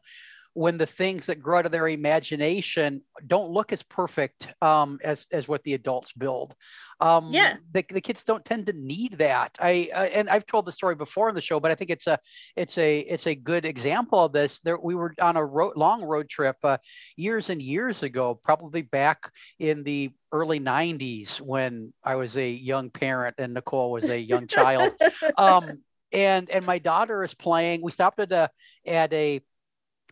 when 0.58 0.80
the 0.80 0.88
things 0.88 1.28
that 1.28 1.40
grow 1.40 1.60
out 1.60 1.68
of 1.68 1.72
their 1.72 1.88
imagination 1.88 3.00
don't 3.28 3.52
look 3.52 3.72
as 3.72 3.84
perfect 3.84 4.48
um, 4.64 4.98
as 5.04 5.28
as 5.32 5.48
what 5.48 5.64
the 5.64 5.76
adults 5.76 6.14
build. 6.14 6.56
Um, 7.00 7.28
yeah, 7.30 7.58
the, 7.74 7.86
the 7.88 8.02
kids 8.02 8.24
don't 8.24 8.44
tend 8.44 8.66
to 8.66 8.74
need 8.74 9.20
that. 9.20 9.56
I 9.62 9.92
uh, 9.94 10.06
and 10.06 10.28
I've 10.28 10.48
told 10.48 10.66
the 10.66 10.72
story 10.72 10.96
before 10.96 11.30
in 11.30 11.36
the 11.36 11.42
show, 11.42 11.60
but 11.60 11.70
I 11.70 11.76
think 11.76 11.92
it's 11.92 12.08
a 12.08 12.18
it's 12.56 12.80
a 12.80 13.02
it's 13.02 13.28
a 13.28 13.36
good 13.36 13.66
example 13.66 14.26
of 14.26 14.32
this. 14.34 14.60
There, 14.62 14.80
we 14.80 14.96
were 14.96 15.14
on 15.22 15.38
a 15.38 15.46
road, 15.46 15.74
long 15.76 16.04
road 16.04 16.28
trip 16.28 16.56
uh, 16.64 16.78
years 17.16 17.52
and 17.52 17.62
years 17.62 18.02
ago, 18.02 18.34
probably 18.34 18.82
back 18.82 19.32
in 19.60 19.84
the 19.84 20.10
early 20.32 20.60
90s 20.60 21.40
when 21.40 21.94
I 22.04 22.16
was 22.16 22.36
a 22.36 22.50
young 22.50 22.90
parent 22.90 23.36
and 23.38 23.54
Nicole 23.54 23.92
was 23.92 24.10
a 24.10 24.20
young 24.20 24.48
child. 24.48 24.92
Um, 25.38 25.84
and 26.12 26.50
and 26.50 26.66
my 26.66 26.80
daughter 26.80 27.24
is 27.24 27.36
playing. 27.36 27.82
We 27.84 27.92
stopped 27.92 28.20
at 28.20 28.32
a 28.32 28.50
at 28.88 29.14
a 29.14 29.42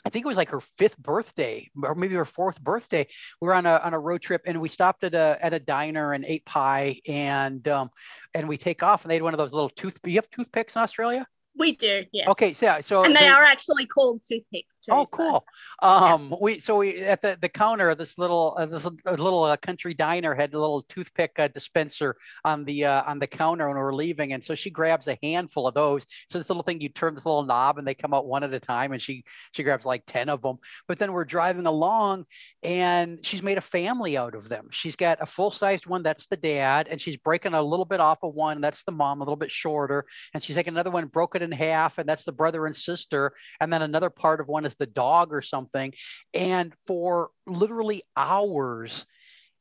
I 0.06 0.10
think 0.10 0.24
it 0.24 0.28
was 0.28 0.38
like 0.38 0.50
her 0.50 0.62
fifth 0.62 0.98
birthday 1.00 1.70
or 1.82 1.96
maybe 1.96 2.14
her 2.14 2.26
fourth 2.26 2.62
birthday. 2.62 3.08
We 3.42 3.48
were 3.48 3.56
on 3.56 3.66
a, 3.66 3.82
on 3.84 3.94
a 3.94 4.00
road 4.00 4.22
trip 4.22 4.44
and 4.46 4.62
we 4.62 4.70
stopped 4.70 5.04
at 5.04 5.16
a, 5.16 5.38
at 5.42 5.54
a 5.54 5.60
diner 5.60 6.14
and 6.14 6.24
ate 6.24 6.46
pie 6.46 7.02
and, 7.08 7.68
um, 7.68 7.90
and 8.34 8.48
we 8.48 8.58
take 8.58 8.84
off 8.84 9.04
and 9.04 9.10
they 9.10 9.16
had 9.16 9.24
one 9.24 9.34
of 9.34 9.40
those 9.40 9.54
little 9.54 9.70
tooth, 9.70 10.00
you 10.06 10.16
have 10.16 10.30
toothpicks 10.30 10.76
in 10.76 10.84
Australia? 10.84 11.26
We 11.58 11.72
do, 11.72 12.04
yes. 12.12 12.28
Okay, 12.28 12.54
so 12.54 12.66
yeah, 12.66 12.82
so 12.82 13.06
and 13.06 13.16
they, 13.16 13.28
are 13.28 13.44
actually 13.44 13.86
called 13.86 14.22
toothpicks 14.28 14.82
too. 14.82 14.92
Oh, 14.92 15.06
cool. 15.06 15.46
So. 15.82 15.88
Um, 15.88 16.30
yeah. 16.30 16.38
we 16.42 16.60
so 16.60 16.78
we 16.78 16.98
at 16.98 17.22
the, 17.22 17.38
the 17.40 17.48
counter, 17.48 17.96
this 17.96 18.18
little 18.18 18.56
uh, 18.60 18.66
this 18.66 18.84
little 18.86 19.44
uh, 19.44 19.56
country 19.58 19.94
diner 19.94 20.34
had 20.36 20.54
a 20.54 20.60
little 20.60 20.82
toothpick 20.84 21.32
uh, 21.40 21.48
dispenser 21.48 22.18
on 22.44 22.66
the 22.66 22.84
uh, 22.84 23.04
on 23.04 23.20
the 23.20 23.28
counter 23.28 23.68
when 23.68 23.78
we 23.78 23.82
were 23.82 23.96
leaving, 23.96 24.34
and 24.34 24.44
so 24.44 24.54
she 24.54 24.70
grabs 24.70 25.08
a 25.08 25.18
handful 25.24 25.66
of 25.66 25.74
those. 25.74 26.06
So 26.30 26.38
this 26.38 26.50
little 26.50 26.64
thing, 26.64 26.82
you 26.82 26.90
turn 26.90 27.14
this 27.14 27.26
little 27.26 27.46
knob, 27.46 27.78
and 27.78 27.88
they 27.88 27.96
come 27.96 28.14
out 28.14 28.28
one 28.28 28.44
at 28.44 28.54
a 28.54 28.60
time, 28.60 28.92
and 28.92 29.02
she 29.02 29.24
she 29.54 29.64
grabs 29.64 29.86
like 29.86 30.04
ten 30.06 30.28
of 30.28 30.42
them. 30.42 30.58
But 30.90 31.00
then 31.00 31.14
we're 31.14 31.24
driving 31.24 31.68
along, 31.68 32.26
and 32.64 33.26
she's 33.26 33.42
made 33.42 33.58
a 33.58 33.62
family 33.62 34.18
out 34.18 34.36
of 34.36 34.50
them. 34.50 34.68
She's 34.72 34.98
got 34.98 35.22
a 35.22 35.26
full 35.26 35.52
sized 35.52 35.88
one, 35.88 36.04
that's 36.04 36.28
the 36.28 36.38
dad, 36.38 36.90
and 36.90 37.00
she's 37.00 37.16
breaking 37.16 37.54
a 37.54 37.62
little 37.62 37.86
bit 37.86 38.02
off 38.02 38.20
of 38.24 38.34
one, 38.34 38.60
that's 38.60 38.84
the 38.84 38.92
mom, 38.92 39.22
a 39.22 39.24
little 39.24 39.38
bit 39.38 39.52
shorter, 39.52 40.06
and 40.34 40.44
she's 40.44 40.58
taking 40.58 40.74
another 40.74 40.92
one, 40.92 41.06
broke 41.08 41.36
it 41.36 41.45
in 41.46 41.52
half, 41.52 41.98
and 41.98 42.10
that's 42.10 42.26
the 42.26 42.34
brother 42.34 42.66
and 42.66 42.76
sister. 42.76 43.34
And 43.62 43.72
then 43.72 43.82
another 43.82 44.10
part 44.10 44.42
of 44.42 44.48
one 44.48 44.66
is 44.66 44.76
the 44.76 44.86
dog 44.86 45.34
or 45.34 45.42
something. 45.42 45.94
And 46.34 46.74
for 46.86 47.30
literally 47.48 48.04
hours, 48.18 49.06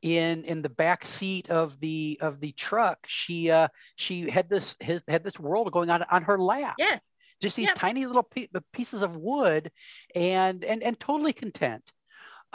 in 0.01 0.43
in 0.43 0.61
the 0.61 0.69
back 0.69 1.03
seat 1.03 1.49
of 1.49 1.79
the 1.79 2.19
of 2.21 2.39
the 2.39 2.51
truck 2.51 2.99
she 3.07 3.49
uh 3.49 3.67
she 3.95 4.29
had 4.29 4.47
this 4.47 4.75
his, 4.79 5.01
had 5.07 5.23
this 5.23 5.39
world 5.39 5.71
going 5.71 5.89
on 5.89 6.03
on 6.11 6.21
her 6.21 6.37
lap 6.37 6.75
yeah 6.77 6.99
just 7.41 7.55
these 7.55 7.71
tiny 7.73 8.05
little 8.05 8.27
pieces 8.71 9.01
of 9.01 9.15
wood 9.15 9.71
and 10.13 10.63
and 10.63 10.83
and 10.83 10.99
totally 10.99 11.33
content 11.33 11.81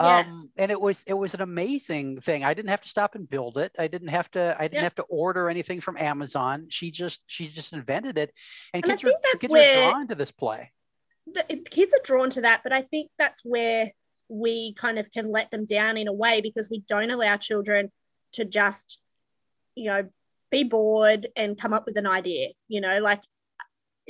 yeah. 0.00 0.20
Um, 0.20 0.50
and 0.56 0.70
it 0.70 0.80
was 0.80 1.02
it 1.06 1.14
was 1.14 1.34
an 1.34 1.40
amazing 1.40 2.20
thing. 2.20 2.44
I 2.44 2.54
didn't 2.54 2.70
have 2.70 2.80
to 2.82 2.88
stop 2.88 3.14
and 3.14 3.28
build 3.28 3.58
it. 3.58 3.72
I 3.78 3.88
didn't 3.88 4.08
have 4.08 4.30
to 4.32 4.56
I 4.58 4.62
didn't 4.62 4.74
yeah. 4.74 4.82
have 4.82 4.94
to 4.96 5.02
order 5.02 5.48
anything 5.48 5.80
from 5.80 5.96
Amazon. 5.96 6.66
She 6.70 6.90
just 6.90 7.20
she 7.26 7.48
just 7.48 7.72
invented 7.72 8.18
it, 8.18 8.32
and, 8.72 8.84
and 8.84 8.90
kids, 8.98 9.04
are, 9.04 9.12
kids 9.38 9.44
where 9.50 9.84
are 9.84 9.90
drawn 9.92 10.08
to 10.08 10.14
this 10.14 10.30
play. 10.30 10.72
The 11.26 11.64
kids 11.70 11.94
are 11.94 12.02
drawn 12.02 12.30
to 12.30 12.40
that, 12.42 12.62
but 12.62 12.72
I 12.72 12.82
think 12.82 13.10
that's 13.18 13.42
where 13.44 13.92
we 14.28 14.74
kind 14.74 14.98
of 14.98 15.10
can 15.10 15.30
let 15.30 15.50
them 15.50 15.66
down 15.66 15.96
in 15.96 16.08
a 16.08 16.12
way 16.12 16.40
because 16.40 16.70
we 16.70 16.82
don't 16.88 17.10
allow 17.10 17.36
children 17.36 17.90
to 18.32 18.44
just 18.44 19.00
you 19.74 19.86
know 19.86 20.08
be 20.50 20.64
bored 20.64 21.28
and 21.36 21.58
come 21.58 21.72
up 21.72 21.84
with 21.86 21.96
an 21.96 22.06
idea. 22.06 22.48
You 22.68 22.80
know, 22.80 23.00
like 23.00 23.20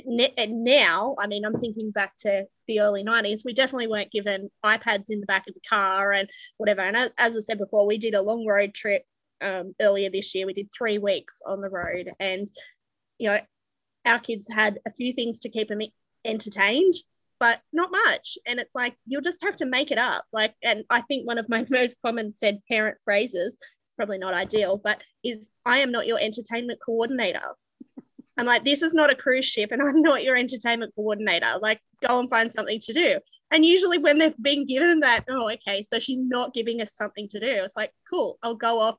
now, 0.05 1.15
I 1.19 1.27
mean, 1.27 1.45
I'm 1.45 1.59
thinking 1.59 1.91
back 1.91 2.15
to 2.19 2.45
the 2.67 2.79
early 2.79 3.03
90s, 3.03 3.43
we 3.45 3.53
definitely 3.53 3.87
weren't 3.87 4.11
given 4.11 4.49
iPads 4.65 5.09
in 5.09 5.19
the 5.19 5.25
back 5.25 5.45
of 5.47 5.53
the 5.53 5.61
car 5.69 6.11
and 6.13 6.29
whatever. 6.57 6.81
And 6.81 6.95
as, 6.95 7.11
I 7.19 7.39
said 7.39 7.57
before, 7.57 7.85
we 7.85 7.97
did 7.97 8.13
a 8.13 8.21
long 8.21 8.45
road 8.45 8.73
trip 8.73 9.03
um, 9.41 9.73
earlier 9.81 10.09
this 10.09 10.33
year. 10.35 10.45
We 10.45 10.53
did 10.53 10.69
three 10.75 10.97
weeks 10.97 11.41
on 11.45 11.61
the 11.61 11.69
road, 11.69 12.11
and 12.19 12.47
you 13.17 13.29
know, 13.29 13.39
our 14.05 14.19
kids 14.19 14.47
had 14.51 14.79
a 14.87 14.91
few 14.91 15.13
things 15.13 15.41
to 15.41 15.49
keep 15.49 15.67
them 15.67 15.81
entertained, 16.25 16.93
but 17.39 17.61
not 17.73 17.91
much. 17.91 18.37
And 18.47 18.59
it's 18.59 18.75
like 18.75 18.95
you'll 19.05 19.21
just 19.21 19.43
have 19.43 19.55
to 19.57 19.65
make 19.65 19.91
it 19.91 19.97
up. 19.97 20.25
Like, 20.31 20.55
and 20.63 20.83
I 20.89 21.01
think 21.01 21.27
one 21.27 21.37
of 21.37 21.49
my 21.49 21.65
most 21.69 21.99
common 22.03 22.35
said 22.35 22.61
parent 22.69 22.97
phrases. 23.03 23.57
It's 23.85 23.95
probably 23.95 24.19
not 24.19 24.33
ideal, 24.33 24.79
but 24.81 25.03
is 25.23 25.49
I 25.65 25.79
am 25.79 25.91
not 25.91 26.07
your 26.07 26.19
entertainment 26.19 26.79
coordinator. 26.83 27.55
I'm 28.37 28.45
like, 28.45 28.63
this 28.63 28.81
is 28.81 28.93
not 28.93 29.11
a 29.11 29.15
cruise 29.15 29.45
ship 29.45 29.71
and 29.71 29.81
I'm 29.81 30.01
not 30.01 30.23
your 30.23 30.35
entertainment 30.35 30.93
coordinator. 30.95 31.59
Like, 31.61 31.81
go 32.05 32.19
and 32.19 32.29
find 32.29 32.51
something 32.51 32.79
to 32.79 32.93
do. 32.93 33.19
And 33.51 33.65
usually, 33.65 33.97
when 33.97 34.17
they've 34.17 34.41
been 34.41 34.65
given 34.65 35.01
that, 35.01 35.25
oh, 35.29 35.51
okay, 35.51 35.83
so 35.83 35.99
she's 35.99 36.19
not 36.19 36.53
giving 36.53 36.81
us 36.81 36.95
something 36.95 37.27
to 37.29 37.39
do, 37.39 37.47
it's 37.47 37.75
like, 37.75 37.91
cool, 38.09 38.39
I'll 38.41 38.55
go 38.55 38.79
off. 38.79 38.95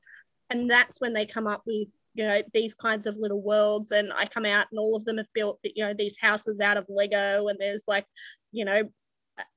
And 0.49 0.69
that's 0.69 1.01
when 1.01 1.13
they 1.13 1.25
come 1.25 1.47
up 1.47 1.63
with, 1.65 1.87
you 2.13 2.25
know, 2.25 2.41
these 2.53 2.75
kinds 2.75 3.07
of 3.07 3.17
little 3.17 3.41
worlds. 3.41 3.91
And 3.91 4.13
I 4.13 4.27
come 4.27 4.45
out 4.45 4.67
and 4.71 4.79
all 4.79 4.95
of 4.95 5.05
them 5.05 5.17
have 5.17 5.33
built, 5.33 5.59
you 5.63 5.83
know, 5.83 5.93
these 5.93 6.17
houses 6.19 6.59
out 6.59 6.77
of 6.77 6.85
Lego. 6.87 7.47
And 7.47 7.57
there's 7.59 7.85
like, 7.87 8.05
you 8.51 8.65
know, 8.65 8.83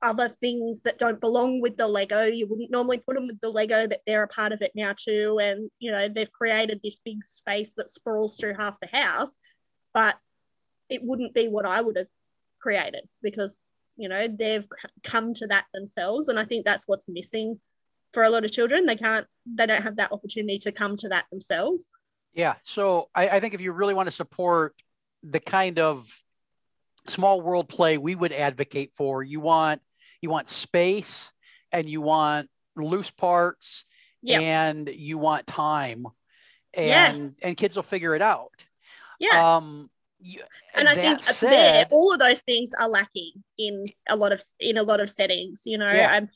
other 0.00 0.28
things 0.28 0.80
that 0.82 0.98
don't 0.98 1.20
belong 1.20 1.60
with 1.60 1.76
the 1.76 1.86
Lego. 1.86 2.24
You 2.24 2.46
wouldn't 2.48 2.70
normally 2.70 2.96
put 2.96 3.14
them 3.14 3.26
with 3.26 3.38
the 3.42 3.50
Lego, 3.50 3.86
but 3.86 4.00
they're 4.06 4.22
a 4.22 4.28
part 4.28 4.52
of 4.52 4.62
it 4.62 4.72
now 4.74 4.94
too. 4.96 5.38
And, 5.38 5.70
you 5.80 5.92
know, 5.92 6.08
they've 6.08 6.32
created 6.32 6.80
this 6.82 6.98
big 7.04 7.18
space 7.26 7.74
that 7.76 7.90
sprawls 7.90 8.38
through 8.38 8.54
half 8.58 8.80
the 8.80 8.88
house 8.90 9.36
but 9.96 10.18
it 10.90 11.00
wouldn't 11.02 11.32
be 11.32 11.48
what 11.48 11.64
I 11.64 11.80
would 11.80 11.96
have 11.96 12.10
created 12.60 13.08
because 13.22 13.76
you 13.96 14.10
know 14.10 14.28
they've 14.28 14.68
come 15.02 15.32
to 15.34 15.46
that 15.46 15.64
themselves. 15.72 16.28
And 16.28 16.38
I 16.38 16.44
think 16.44 16.66
that's 16.66 16.86
what's 16.86 17.08
missing 17.08 17.58
for 18.12 18.22
a 18.22 18.28
lot 18.28 18.44
of 18.44 18.52
children. 18.52 18.84
They 18.84 18.96
can't 18.96 19.26
they 19.46 19.64
don't 19.64 19.82
have 19.82 19.96
that 19.96 20.12
opportunity 20.12 20.58
to 20.60 20.70
come 20.70 20.96
to 20.98 21.08
that 21.08 21.24
themselves. 21.32 21.90
Yeah. 22.34 22.56
So 22.64 23.08
I, 23.14 23.28
I 23.30 23.40
think 23.40 23.54
if 23.54 23.62
you 23.62 23.72
really 23.72 23.94
want 23.94 24.06
to 24.06 24.14
support 24.14 24.74
the 25.22 25.40
kind 25.40 25.78
of 25.78 26.06
small 27.08 27.40
world 27.40 27.68
play 27.68 27.96
we 27.96 28.14
would 28.14 28.32
advocate 28.32 28.92
for 28.92 29.22
you 29.22 29.40
want 29.40 29.80
you 30.20 30.28
want 30.28 30.48
space 30.48 31.32
and 31.72 31.88
you 31.88 32.00
want 32.00 32.50
loose 32.74 33.10
parts 33.10 33.86
yep. 34.22 34.42
and 34.42 34.88
you 34.88 35.16
want 35.16 35.46
time. 35.46 36.06
And 36.74 36.86
yes. 37.22 37.40
and 37.42 37.56
kids 37.56 37.76
will 37.76 37.82
figure 37.82 38.14
it 38.14 38.20
out 38.20 38.66
yeah. 39.18 39.56
Um, 39.56 39.90
you, 40.20 40.40
and 40.74 40.88
I 40.88 40.94
think 40.94 41.22
said, 41.22 41.50
there, 41.50 41.86
all 41.90 42.12
of 42.12 42.18
those 42.18 42.40
things 42.40 42.72
are 42.80 42.88
lacking 42.88 43.32
in 43.58 43.86
a 44.08 44.16
lot 44.16 44.32
of 44.32 44.42
in 44.60 44.78
a 44.78 44.82
lot 44.82 45.00
of 45.00 45.10
settings. 45.10 45.62
You 45.66 45.78
know, 45.78 45.92
yeah. 45.92 46.16
um, 46.16 46.28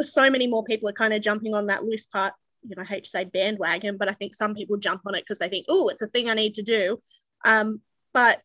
so 0.00 0.30
many 0.30 0.46
more 0.46 0.64
people 0.64 0.88
are 0.88 0.94
kind 0.94 1.12
of 1.12 1.22
jumping 1.22 1.54
on 1.54 1.66
that 1.66 1.84
loose 1.84 2.06
parts. 2.06 2.58
You 2.62 2.74
know, 2.76 2.82
I 2.82 2.86
hate 2.86 3.04
to 3.04 3.10
say 3.10 3.24
bandwagon, 3.24 3.96
but 3.96 4.08
I 4.08 4.12
think 4.12 4.34
some 4.34 4.54
people 4.54 4.76
jump 4.76 5.02
on 5.06 5.14
it 5.14 5.22
because 5.22 5.38
they 5.38 5.48
think, 5.48 5.66
oh, 5.68 5.88
it's 5.88 6.02
a 6.02 6.08
thing 6.08 6.28
I 6.28 6.34
need 6.34 6.54
to 6.54 6.62
do. 6.62 6.98
Um, 7.44 7.80
but 8.12 8.40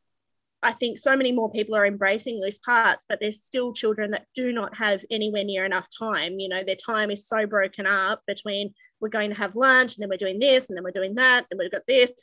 I 0.63 0.71
think 0.71 0.97
so 0.97 1.15
many 1.15 1.33
more 1.33 1.51
people 1.51 1.75
are 1.75 1.85
embracing 1.85 2.39
loose 2.39 2.57
parts, 2.57 3.05
but 3.07 3.19
there's 3.19 3.43
still 3.43 3.73
children 3.73 4.11
that 4.11 4.27
do 4.33 4.53
not 4.53 4.75
have 4.77 5.03
anywhere 5.11 5.43
near 5.43 5.65
enough 5.65 5.87
time. 5.97 6.39
You 6.39 6.47
know, 6.47 6.63
their 6.63 6.77
time 6.77 7.11
is 7.11 7.27
so 7.27 7.45
broken 7.45 7.85
up 7.85 8.21
between 8.27 8.73
we're 9.01 9.09
going 9.09 9.29
to 9.31 9.37
have 9.37 9.55
lunch 9.55 9.95
and 9.95 10.01
then 10.01 10.09
we're 10.09 10.17
doing 10.17 10.39
this 10.39 10.69
and 10.69 10.77
then 10.77 10.83
we're 10.83 10.91
doing 10.91 11.15
that 11.15 11.45
and 11.51 11.59
we've 11.59 11.71
got 11.71 11.85
this 11.85 12.13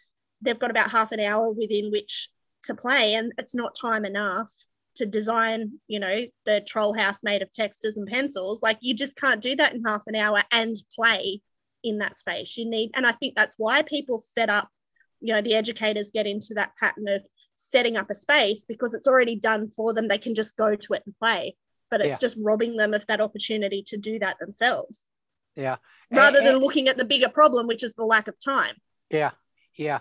they've 0.43 0.59
got 0.59 0.71
about 0.71 0.91
half 0.91 1.13
an 1.13 1.21
hour 1.21 1.51
within 1.51 1.91
which 1.91 2.29
to 2.65 2.75
play 2.75 3.15
and 3.15 3.33
it's 3.39 3.55
not 3.55 3.77
time 3.81 4.05
enough 4.05 4.51
to 4.97 5.07
design 5.07 5.73
you 5.89 6.01
know 6.01 6.27
the 6.45 6.61
troll 6.63 6.93
house 6.93 7.23
made 7.23 7.43
of 7.43 7.51
textas 7.51 7.97
and 7.97 8.07
pencils. 8.07 8.63
Like 8.63 8.79
you 8.81 8.95
just 8.95 9.17
can't 9.17 9.41
do 9.41 9.57
that 9.57 9.75
in 9.75 9.83
half 9.85 10.03
an 10.07 10.17
hour 10.17 10.43
and 10.53 10.77
play 10.95 11.41
in 11.83 11.99
that 11.99 12.17
space. 12.17 12.57
You 12.57 12.69
need 12.69 12.91
and 12.95 13.07
i 13.07 13.13
think 13.13 13.35
that's 13.35 13.55
why 13.59 13.83
people 13.83 14.19
set 14.19 14.51
up 14.51 14.69
you 15.21 15.33
know 15.33 15.41
the 15.41 15.55
educators 15.55 16.11
get 16.13 16.27
into 16.27 16.55
that 16.55 16.73
pattern 16.79 17.09
of 17.09 17.23
setting 17.57 17.97
up 17.97 18.11
a 18.11 18.15
space 18.15 18.65
because 18.65 18.95
it's 18.95 19.07
already 19.07 19.37
done 19.37 19.69
for 19.69 19.93
them. 19.93 20.09
They 20.09 20.19
can 20.19 20.35
just 20.35 20.57
go 20.57 20.75
to 20.75 20.93
it 20.95 21.03
and 21.07 21.15
play 21.19 21.57
but 21.91 22.01
it's 22.01 22.09
yeah. 22.09 22.19
just 22.21 22.37
robbing 22.41 22.77
them 22.77 22.95
of 22.95 23.05
that 23.07 23.21
opportunity 23.21 23.83
to 23.85 23.97
do 23.97 24.21
that 24.21 24.39
themselves. 24.39 25.03
Yeah. 25.57 25.77
Rather 26.13 26.39
and, 26.39 26.47
than 26.47 26.55
and, 26.55 26.63
looking 26.63 26.87
at 26.87 26.97
the 26.97 27.05
bigger 27.05 27.29
problem 27.29 27.67
which 27.67 27.83
is 27.83 27.95
the 27.95 28.05
lack 28.05 28.29
of 28.29 28.35
time. 28.39 28.75
Yeah. 29.11 29.31
Yeah 29.77 30.01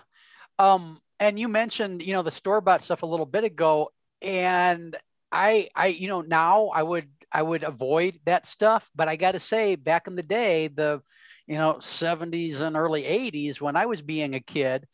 um, 0.60 1.00
and 1.18 1.40
you 1.40 1.48
mentioned, 1.48 2.02
you 2.02 2.12
know, 2.12 2.22
the 2.22 2.30
store 2.30 2.60
bought 2.60 2.82
stuff 2.82 3.02
a 3.02 3.06
little 3.06 3.24
bit 3.24 3.44
ago, 3.44 3.90
and 4.20 4.94
I, 5.32 5.68
I, 5.74 5.86
you 5.86 6.06
know, 6.06 6.20
now 6.20 6.66
I 6.66 6.82
would, 6.82 7.08
I 7.32 7.42
would 7.42 7.62
avoid 7.62 8.20
that 8.26 8.46
stuff. 8.46 8.90
But 8.94 9.08
I 9.08 9.16
got 9.16 9.32
to 9.32 9.40
say, 9.40 9.76
back 9.76 10.06
in 10.06 10.16
the 10.16 10.22
day, 10.22 10.68
the 10.68 11.00
you 11.46 11.56
know 11.56 11.76
70s 11.80 12.60
and 12.60 12.76
early 12.76 13.04
80s 13.04 13.58
when 13.60 13.74
I 13.74 13.86
was 13.86 14.02
being 14.02 14.34
a 14.34 14.40
kid, 14.40 14.86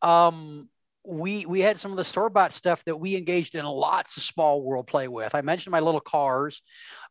um, 0.00 0.70
we 1.04 1.44
we 1.44 1.60
had 1.60 1.78
some 1.78 1.90
of 1.90 1.98
the 1.98 2.04
store 2.04 2.30
bought 2.30 2.52
stuff 2.52 2.82
that 2.84 2.96
we 2.96 3.14
engaged 3.14 3.54
in 3.54 3.66
lots 3.66 4.16
of 4.16 4.22
small 4.22 4.62
world 4.62 4.86
play 4.86 5.06
with. 5.06 5.34
I 5.34 5.42
mentioned 5.42 5.72
my 5.72 5.80
little 5.80 6.00
cars, 6.00 6.62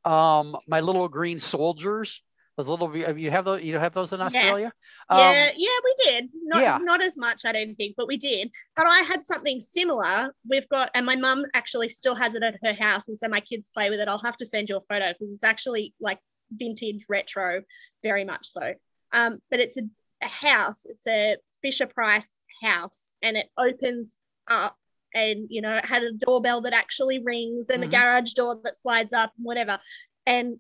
um, 0.03 0.55
my 0.67 0.79
little 0.79 1.07
green 1.09 1.39
soldiers. 1.39 2.23
Those 2.59 2.67
little 2.67 3.17
you 3.17 3.31
have 3.31 3.45
those 3.45 3.63
you 3.63 3.77
have 3.77 3.93
those 3.93 4.11
in 4.11 4.19
Australia? 4.19 4.73
Yeah, 5.09 5.15
um, 5.15 5.33
yeah, 5.33 5.51
yeah, 5.55 5.79
we 5.83 5.93
did. 6.05 6.29
Not 6.43 6.61
yeah. 6.61 6.77
not 6.81 7.01
as 7.01 7.15
much, 7.15 7.45
I 7.45 7.53
don't 7.53 7.73
think, 7.75 7.95
but 7.95 8.05
we 8.05 8.17
did. 8.17 8.51
But 8.75 8.85
I 8.85 8.99
had 8.99 9.23
something 9.23 9.61
similar. 9.61 10.35
We've 10.49 10.67
got, 10.67 10.91
and 10.93 11.05
my 11.05 11.15
mum 11.15 11.45
actually 11.53 11.87
still 11.87 12.15
has 12.15 12.35
it 12.35 12.43
at 12.43 12.57
her 12.61 12.73
house, 12.73 13.07
and 13.07 13.17
so 13.17 13.29
my 13.29 13.39
kids 13.39 13.69
play 13.73 13.89
with 13.89 14.01
it. 14.01 14.09
I'll 14.09 14.19
have 14.19 14.35
to 14.37 14.45
send 14.45 14.67
you 14.67 14.75
a 14.75 14.81
photo 14.81 15.07
because 15.07 15.33
it's 15.33 15.43
actually 15.45 15.93
like 16.01 16.19
vintage 16.51 17.05
retro, 17.07 17.61
very 18.03 18.25
much 18.25 18.45
so. 18.47 18.73
Um, 19.13 19.39
but 19.49 19.61
it's 19.61 19.77
a, 19.77 19.83
a 20.21 20.27
house. 20.27 20.85
It's 20.85 21.07
a 21.07 21.37
Fisher 21.61 21.87
Price 21.87 22.35
house 22.61 23.13
and 23.21 23.37
it 23.37 23.47
opens 23.57 24.17
up 24.49 24.75
and 25.15 25.47
you 25.49 25.61
know 25.61 25.75
it 25.75 25.85
had 25.85 26.03
a 26.03 26.11
doorbell 26.11 26.61
that 26.61 26.73
actually 26.73 27.19
rings 27.23 27.69
and 27.69 27.83
mm-hmm. 27.83 27.93
a 27.93 27.97
garage 27.97 28.33
door 28.33 28.59
that 28.63 28.77
slides 28.77 29.13
up 29.13 29.31
and 29.37 29.45
whatever 29.45 29.79
and 30.25 30.59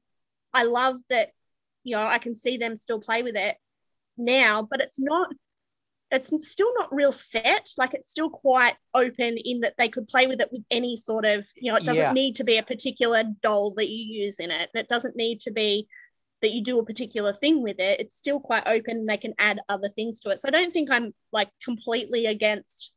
i 0.53 0.63
love 0.63 0.95
that 1.09 1.31
you 1.83 1.95
know 1.95 2.05
i 2.05 2.17
can 2.17 2.35
see 2.35 2.57
them 2.57 2.77
still 2.77 2.99
play 2.99 3.23
with 3.23 3.35
it 3.35 3.55
now 4.17 4.67
but 4.69 4.81
it's 4.81 4.99
not 4.99 5.29
it's 6.11 6.31
still 6.49 6.73
not 6.75 6.93
real 6.93 7.11
set 7.11 7.69
like 7.77 7.93
it's 7.93 8.09
still 8.09 8.29
quite 8.29 8.75
open 8.95 9.37
in 9.37 9.59
that 9.61 9.75
they 9.77 9.87
could 9.87 10.07
play 10.07 10.25
with 10.25 10.41
it 10.41 10.51
with 10.51 10.63
any 10.71 10.97
sort 10.97 11.23
of 11.23 11.45
you 11.55 11.71
know 11.71 11.77
it 11.77 11.85
doesn't 11.85 12.01
yeah. 12.01 12.11
need 12.11 12.35
to 12.35 12.43
be 12.43 12.57
a 12.57 12.63
particular 12.63 13.23
doll 13.41 13.73
that 13.75 13.89
you 13.89 14.23
use 14.23 14.39
in 14.39 14.49
it 14.49 14.69
it 14.73 14.87
doesn't 14.87 15.15
need 15.15 15.39
to 15.39 15.51
be 15.51 15.87
that 16.41 16.51
you 16.51 16.63
do 16.63 16.79
a 16.79 16.85
particular 16.85 17.33
thing 17.33 17.61
with 17.61 17.79
it, 17.79 17.99
it's 17.99 18.15
still 18.15 18.39
quite 18.39 18.67
open 18.67 18.97
and 18.97 19.09
they 19.09 19.17
can 19.17 19.33
add 19.37 19.59
other 19.67 19.89
things 19.89 20.19
to 20.21 20.29
it. 20.29 20.39
So 20.39 20.47
I 20.47 20.51
don't 20.51 20.71
think 20.71 20.89
I'm 20.89 21.13
like 21.31 21.49
completely 21.63 22.27
against 22.27 22.91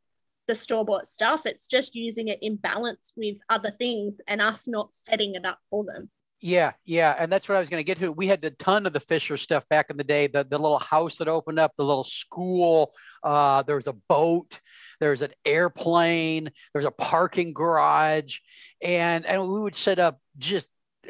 the 0.49 0.55
store 0.55 0.85
bought 0.85 1.07
stuff. 1.07 1.43
It's 1.47 1.67
just 1.67 1.95
using 1.95 2.29
it 2.29 2.39
in 2.43 2.57
balance 2.57 3.13
with 3.17 3.39
other 3.49 3.71
things 3.71 4.21
and 4.29 4.41
us 4.41 4.69
not 4.69 4.93
setting 4.93 5.35
it 5.35 5.45
up 5.45 5.59
for 5.69 5.85
them. 5.85 6.11
Yeah, 6.45 6.73
yeah, 6.85 7.15
and 7.17 7.31
that's 7.31 7.49
what 7.49 7.55
I 7.55 7.61
was 7.61 7.69
going 7.69 7.79
to 7.79 7.85
get 7.85 7.99
to. 7.99 8.11
We 8.11 8.27
had 8.27 8.45
a 8.45 8.51
ton 8.51 8.85
of 8.85 8.93
the 8.93 8.99
Fisher 8.99 9.37
stuff 9.37 9.65
back 9.69 9.91
in 9.91 9.97
the 9.97 10.03
day. 10.03 10.27
The 10.27 10.43
the 10.43 10.59
little 10.59 10.81
house 10.81 11.19
that 11.19 11.29
opened 11.29 11.61
up, 11.61 11.73
the 11.77 11.85
little 11.85 12.03
school. 12.03 12.93
Uh, 13.23 13.63
there 13.63 13.77
was 13.77 13.87
a 13.87 13.93
boat. 13.93 14.59
There 14.99 15.11
was 15.11 15.23
an 15.23 15.33
airplane. 15.45 16.45
There 16.45 16.81
was 16.81 16.85
a 16.85 16.91
parking 16.91 17.53
garage, 17.53 18.39
and 18.83 19.25
and 19.25 19.41
we 19.49 19.61
would 19.61 19.77
set 19.77 20.01
up 20.01 20.19
just 20.37 20.67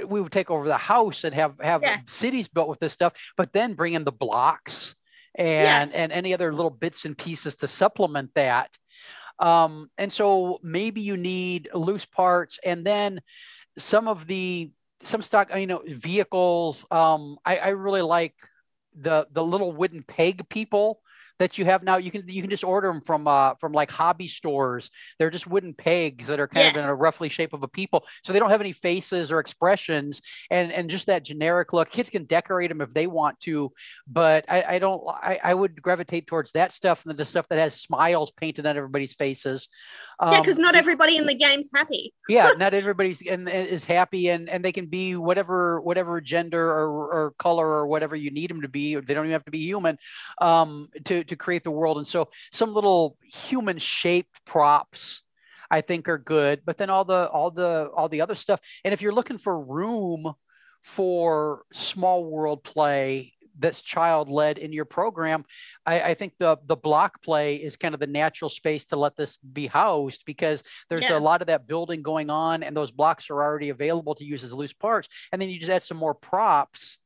we 0.07 0.21
would 0.21 0.33
take 0.33 0.51
over 0.51 0.69
the 0.69 0.77
house 0.77 1.25
and 1.25 1.35
have 1.35 1.55
have 1.63 1.81
yeah. 1.83 2.01
cities 2.07 2.49
built 2.49 2.69
with 2.69 2.81
this 2.81 2.93
stuff, 2.93 3.15
but 3.39 3.55
then 3.55 3.73
bring 3.73 3.95
in 3.95 4.05
the 4.05 4.13
blocks 4.13 4.95
and 5.35 5.91
yeah. 5.91 5.99
and 5.99 6.13
any 6.13 6.35
other 6.35 6.53
little 6.53 6.71
bits 6.71 7.07
and 7.07 7.17
pieces 7.17 7.55
to 7.55 7.69
supplement 7.69 8.33
that. 8.35 8.69
Um, 9.39 9.89
and 9.97 10.13
so 10.13 10.59
maybe 10.63 11.01
you 11.01 11.17
need 11.17 11.71
loose 11.73 12.05
parts, 12.05 12.59
and 12.63 12.87
then 12.87 13.23
some 13.79 14.09
of 14.09 14.27
the 14.27 14.71
some 15.03 15.23
stock, 15.23 15.55
you 15.55 15.67
know, 15.67 15.83
vehicles. 15.87 16.87
Um, 16.91 17.39
I, 17.45 17.59
I 17.59 17.69
really 17.69 18.03
like 18.03 18.35
the 18.95 19.27
the 19.33 19.43
little 19.43 19.73
wooden 19.73 20.03
peg 20.03 20.49
people 20.49 21.01
that 21.43 21.59
you 21.59 21.65
have 21.65 21.83
now. 21.83 21.97
You 21.97 22.11
can 22.11 22.25
you 22.29 22.41
can 22.41 22.51
just 22.51 22.65
order 22.65 22.89
them 22.89 23.01
from 23.01 23.27
uh, 23.27 23.55
from 23.57 23.73
like 23.73 23.91
hobby 23.91 24.29
stores. 24.29 24.91
They're 25.19 25.31
just 25.31 25.47
wooden 25.47 25.75
pegs 25.75 26.29
that 26.29 26.41
are 26.41 26.49
kind 26.49 26.67
yes. 26.67 26.77
of 26.77 26.83
in 26.83 26.89
a 26.89 26.95
roughly 26.95 27.29
shape 27.29 27.53
of 27.53 27.63
a 27.63 27.69
people, 27.69 28.07
so 28.23 28.33
they 28.33 28.39
don't 28.39 28.51
have 28.51 28.61
any 28.61 28.73
faces 28.73 29.31
or 29.31 29.41
expressions, 29.41 30.23
and 30.51 30.73
and 30.73 30.89
just 30.89 31.07
that 31.07 31.25
generic 31.25 31.73
look. 31.73 31.91
Kids 31.91 32.11
can 32.11 32.25
decorate 32.25 32.71
them 32.71 32.81
if 32.81 32.95
they 32.95 33.07
want 33.07 33.39
to, 33.41 33.73
but 34.07 34.45
I, 34.49 34.63
I 34.63 34.79
don't. 34.79 35.03
I, 35.09 35.41
I 35.43 35.55
would 35.55 35.83
gravitate 35.83 36.27
towards 36.27 36.53
that 36.53 36.73
stuff 36.73 37.05
and 37.05 37.17
the 37.17 37.25
stuff 37.25 37.49
that 37.49 37.59
has 37.59 37.81
smiles 37.81 38.31
painted 38.31 38.65
on 38.67 38.77
everybody's 38.77 39.15
faces. 39.15 39.69
Um, 40.21 40.33
yeah, 40.33 40.41
because 40.41 40.59
not 40.59 40.77
everybody 40.77 41.17
in 41.17 41.27
the 41.27 41.35
game's 41.35 41.71
happy. 41.75 42.15
yeah, 42.29 42.51
not 42.57 42.73
everybody's 42.73 43.21
and 43.23 43.49
is 43.49 43.85
happy, 43.85 44.29
and 44.29 44.49
and 44.49 44.65
they 44.65 44.73
can 44.73 44.87
be 44.87 45.17
whatever 45.17 45.81
whatever 45.81 46.21
gender 46.21 46.65
or, 46.65 46.89
or 47.13 47.35
color 47.39 47.67
or 47.67 47.87
whatever 47.89 48.15
you 48.15 48.31
need 48.31 48.49
them 48.49 48.63
to 48.63 48.69
be. 48.69 48.95
They 48.95 49.15
don't 49.15 49.25
even 49.25 49.33
have 49.33 49.45
to 49.47 49.51
be 49.51 49.59
human 49.59 49.99
um, 50.41 50.89
to 51.05 51.25
to 51.33 51.37
create 51.37 51.65
the 51.65 51.71
world. 51.71 51.97
And 51.99 52.07
so 52.07 52.29
some 52.53 52.73
little 52.73 53.17
human 53.23 53.79
shaped 53.79 54.45
props 54.45 55.23
I 55.73 55.81
think 55.81 56.07
are 56.07 56.19
good, 56.19 56.61
but 56.67 56.77
then 56.77 56.91
all 56.91 57.07
the 57.07 57.29
all 57.31 57.51
the 57.51 57.91
all 57.97 58.11
the 58.11 58.21
other 58.21 58.35
stuff. 58.35 58.61
And 58.85 58.93
if 58.93 59.01
you're 59.01 59.15
looking 59.15 59.39
for 59.39 59.59
room 59.59 60.35
for 60.83 61.63
small 61.73 62.25
world 62.27 62.63
play 62.63 63.33
that's 63.59 63.81
child 63.81 64.29
led 64.29 64.59
in 64.59 64.73
your 64.73 64.85
program, 64.85 65.45
I, 65.87 66.03
I, 66.03 66.15
think 66.15 66.35
the 66.39 66.59
the 66.67 66.77
block 66.77 67.23
play 67.23 67.57
is 67.57 67.77
kind 67.77 67.95
of 67.95 68.01
the 68.01 68.07
natural 68.07 68.51
space 68.51 68.87
to 68.87 68.97
let 68.97 69.17
this 69.17 69.39
be 69.39 69.67
housed 69.67 70.25
because 70.27 70.63
there's 70.91 71.09
yeah. 71.09 71.19
a 71.19 71.21
lot 71.21 71.41
of 71.41 71.47
that 71.47 71.67
building 71.67 72.03
going 72.03 72.29
on, 72.29 72.63
and 72.63 72.77
those 72.77 72.91
blocks 72.91 73.31
are 73.31 73.43
already 73.43 73.71
available 73.71 74.15
to 74.17 74.25
use 74.25 74.45
as 74.45 74.53
loose 74.53 74.75
parts. 74.75 75.09
And 75.33 75.41
then 75.41 75.49
you 75.49 75.59
just 75.59 75.73
add 75.73 75.83
some 75.83 75.97
more 75.97 76.15
props, 76.15 76.99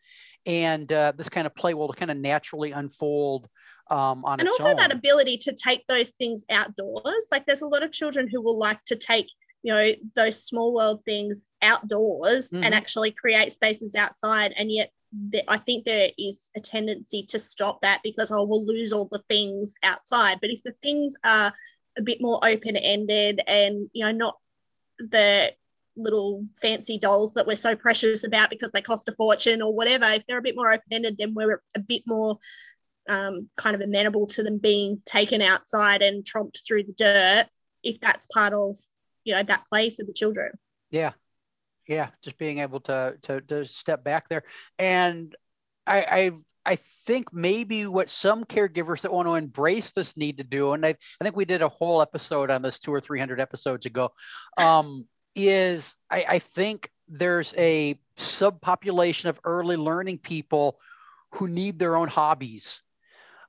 and 0.45 0.93
uh, 0.93 1.13
this 1.17 1.29
kind 1.29 1.47
of 1.47 1.55
play 1.55 1.75
will 1.75 1.93
kind 1.93 2.11
of 2.11 2.17
naturally 2.17 2.73
unfold 2.73 3.49
um, 3.91 4.25
on 4.25 4.41
and 4.41 4.49
also 4.49 4.69
own. 4.69 4.77
that 4.77 4.93
ability 4.93 5.37
to 5.39 5.53
take 5.53 5.87
those 5.87 6.11
things 6.11 6.45
outdoors 6.51 7.29
like 7.31 7.47
there's 7.47 7.63
a 7.63 7.67
lot 7.67 7.83
of 7.83 7.93
children 7.93 8.29
who 8.31 8.41
will 8.41 8.59
like 8.59 8.85
to 8.85 8.97
take 8.97 9.29
you 9.63 9.73
know 9.73 9.93
those 10.15 10.45
small 10.45 10.75
world 10.75 11.03
things 11.05 11.47
outdoors 11.63 12.51
mm-hmm. 12.51 12.65
and 12.65 12.75
actually 12.75 13.11
create 13.11 13.53
spaces 13.53 13.95
outside 13.95 14.53
and 14.57 14.71
yet 14.71 14.91
I 15.49 15.57
think 15.59 15.85
there 15.85 16.11
is 16.19 16.51
a 16.57 16.61
tendency 16.61 17.25
to 17.29 17.39
stop 17.39 17.81
that 17.83 18.01
because 18.03 18.31
oh 18.31 18.45
we'll 18.45 18.67
lose 18.67 18.93
all 18.93 19.09
the 19.11 19.23
things 19.29 19.75
outside 19.83 20.39
but 20.41 20.51
if 20.51 20.63
the 20.63 20.75
things 20.83 21.15
are 21.25 21.53
a 21.97 22.03
bit 22.03 22.21
more 22.21 22.39
open 22.43 22.77
ended 22.77 23.41
and 23.47 23.89
you 23.93 24.05
know 24.05 24.13
not 24.13 24.39
the 24.99 25.53
little 25.97 26.45
fancy 26.55 26.99
dolls 26.99 27.35
that 27.35 27.47
we're 27.47 27.57
so 27.57 27.75
precious 27.75 28.25
about 28.25 28.51
because 28.51 28.71
they 28.73 28.83
cost 28.83 29.09
a 29.09 29.13
fortune 29.13 29.63
or 29.63 29.73
whatever 29.75 30.05
if 30.07 30.27
they're 30.27 30.39
a 30.39 30.43
bit 30.43 30.57
more 30.57 30.73
open 30.73 30.93
ended 30.93 31.17
then 31.19 31.35
we're 31.35 31.63
a 31.75 31.81
bit 31.81 32.03
more 32.07 32.39
um, 33.09 33.49
kind 33.57 33.75
of 33.75 33.81
amenable 33.81 34.27
to 34.29 34.43
them 34.43 34.59
being 34.59 35.01
taken 35.07 35.43
outside 35.43 36.03
and 36.03 36.25
tromped 36.25 36.67
through 36.67 36.85
the 36.85 36.95
dirt 36.97 37.47
if 37.83 38.01
that's 38.01 38.27
part 38.27 38.53
of 38.53 38.77
you 39.25 39.35
know 39.35 39.43
that 39.43 39.65
play 39.71 39.91
for 39.91 40.05
the 40.05 40.13
children. 40.13 40.53
Yeah. 40.91 41.13
Yeah 41.87 42.09
just 42.23 42.39
being 42.39 42.59
able 42.59 42.81
to 42.81 43.17
to, 43.23 43.41
to 43.43 43.67
step 43.67 44.05
back 44.05 44.29
there. 44.29 44.43
And 44.79 45.35
I, 45.87 45.99
I 45.99 46.33
I 46.67 46.77
think 47.07 47.33
maybe 47.33 47.87
what 47.87 48.11
some 48.11 48.45
caregivers 48.45 49.03
that 49.03 49.13
want 49.13 49.29
to 49.29 49.37
embrace 49.37 49.91
this 49.91 50.17
need 50.17 50.39
to 50.39 50.45
do, 50.45 50.73
and 50.73 50.85
I, 50.85 50.97
I 51.21 51.25
think 51.25 51.37
we 51.37 51.45
did 51.45 51.63
a 51.63 51.69
whole 51.69 52.03
episode 52.03 52.51
on 52.51 52.61
this 52.61 52.81
two 52.81 52.93
or 52.93 53.01
300 53.01 53.41
episodes 53.41 53.87
ago, 53.87 54.11
um, 54.57 55.07
is 55.37 55.97
I, 56.11 56.25
I 56.29 56.39
think 56.41 56.91
there's 57.07 57.55
a 57.57 57.97
subpopulation 58.19 59.27
of 59.27 59.39
early 59.45 59.77
learning 59.77 60.19
people 60.19 60.81
who 61.35 61.47
need 61.47 61.79
their 61.79 61.97
own 61.97 62.09
hobbies 62.09 62.83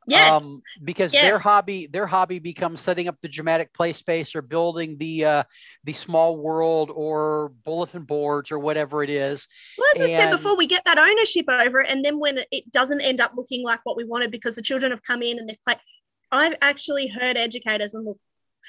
Yes. 0.08 0.42
Um, 0.42 0.62
because 0.84 1.12
yes. 1.12 1.24
their 1.24 1.38
hobby, 1.38 1.86
their 1.88 2.08
hobby 2.08 2.40
becomes 2.40 2.80
setting 2.80 3.10
up 3.10 3.18
the 3.22 3.28
dramatic 3.28 3.74
play 3.74 3.92
space 3.92 4.36
or 4.36 4.42
building 4.42 4.98
the 4.98 5.26
uh, 5.26 5.44
the 5.84 5.92
small 5.92 6.38
world 6.38 6.92
or 6.94 7.52
bulletin 7.66 8.04
boards 8.04 8.50
or 8.50 8.58
whatever 8.58 9.04
it 9.04 9.10
is. 9.10 9.50
Well, 9.78 9.88
as 9.98 10.10
and... 10.10 10.12
I 10.12 10.24
said 10.24 10.32
before, 10.32 10.56
we 10.56 10.66
get 10.66 10.86
that 10.86 10.98
ownership 10.98 11.46
over 11.50 11.82
it, 11.82 11.90
and 11.90 12.06
then 12.06 12.20
when 12.20 12.40
it 12.52 12.72
doesn't 12.72 13.02
end 13.02 13.20
up 13.20 13.32
looking 13.36 13.66
like 13.66 13.82
what 13.84 13.98
we 13.98 14.06
wanted 14.06 14.32
because 14.32 14.56
the 14.56 14.62
children 14.62 14.92
have 14.92 15.04
come 15.04 15.22
in 15.22 15.38
and 15.38 15.50
they've 15.50 15.64
played. 15.64 15.78
I've 16.32 16.56
actually 16.62 17.08
heard 17.08 17.36
educators, 17.36 17.94
and 17.94 18.06
look, 18.06 18.20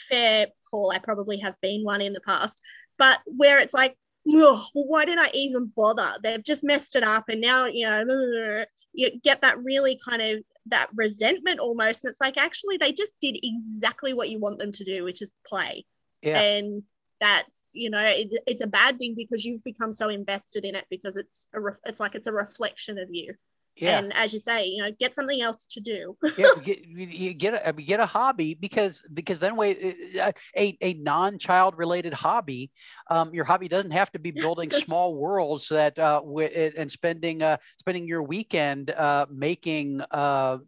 fair 0.08 0.48
call, 0.68 0.90
I 0.90 0.98
probably 0.98 1.38
have 1.38 1.54
been 1.60 1.84
one 1.84 2.00
in 2.00 2.12
the 2.12 2.20
past, 2.20 2.60
but 2.98 3.20
where 3.26 3.58
it's 3.58 3.74
like, 3.74 3.96
well, 4.24 4.68
why 4.74 5.04
did 5.04 5.18
I 5.20 5.30
even 5.34 5.72
bother? 5.74 6.06
They've 6.20 6.42
just 6.42 6.64
messed 6.64 6.96
it 6.96 7.04
up, 7.04 7.28
and 7.28 7.40
now 7.40 7.66
you 7.66 7.86
know 7.86 8.64
you 8.92 9.20
get 9.22 9.42
that 9.42 9.62
really 9.62 10.00
kind 10.04 10.20
of 10.20 10.38
that 10.70 10.88
resentment 10.94 11.60
almost. 11.60 12.04
And 12.04 12.10
it's 12.10 12.20
like 12.20 12.36
actually 12.36 12.76
they 12.76 12.92
just 12.92 13.20
did 13.20 13.38
exactly 13.42 14.14
what 14.14 14.28
you 14.28 14.38
want 14.38 14.58
them 14.58 14.72
to 14.72 14.84
do, 14.84 15.04
which 15.04 15.22
is 15.22 15.32
play. 15.46 15.84
Yeah. 16.22 16.40
And 16.40 16.82
that's 17.20 17.72
you 17.74 17.90
know 17.90 18.00
it, 18.00 18.32
it's 18.46 18.62
a 18.62 18.66
bad 18.68 18.98
thing 18.98 19.14
because 19.16 19.44
you've 19.44 19.64
become 19.64 19.90
so 19.90 20.08
invested 20.08 20.64
in 20.64 20.76
it 20.76 20.84
because 20.88 21.16
it's 21.16 21.48
a 21.52 21.60
ref, 21.60 21.76
it's 21.84 22.00
like 22.00 22.14
it's 22.14 22.28
a 22.28 22.32
reflection 22.32 22.98
of 22.98 23.08
you. 23.10 23.34
Yeah. 23.80 23.98
And 23.98 24.12
as 24.14 24.32
you 24.32 24.38
say, 24.40 24.66
you 24.66 24.82
know, 24.82 24.90
get 24.98 25.14
something 25.14 25.40
else 25.40 25.66
to 25.66 25.80
do. 25.80 26.16
yeah, 26.36 26.48
get, 26.62 26.84
you 26.84 27.34
get 27.34 27.62
a 27.64 27.72
get 27.72 28.00
a 28.00 28.06
hobby 28.06 28.54
because 28.54 29.02
because 29.12 29.38
then 29.38 29.56
wait 29.56 30.18
uh, 30.20 30.32
a, 30.56 30.76
a 30.80 30.94
non 30.94 31.38
child 31.38 31.76
related 31.76 32.12
hobby. 32.14 32.70
Um, 33.10 33.32
your 33.32 33.44
hobby 33.44 33.68
doesn't 33.68 33.92
have 33.92 34.10
to 34.12 34.18
be 34.18 34.30
building 34.30 34.70
small 34.72 35.14
worlds 35.14 35.68
that 35.68 35.98
uh, 35.98 36.20
w- 36.20 36.72
and 36.76 36.90
spending 36.90 37.42
uh, 37.42 37.58
spending 37.78 38.06
your 38.06 38.22
weekend 38.22 38.90
uh, 38.90 39.26
making 39.30 40.00
uh, 40.10 40.58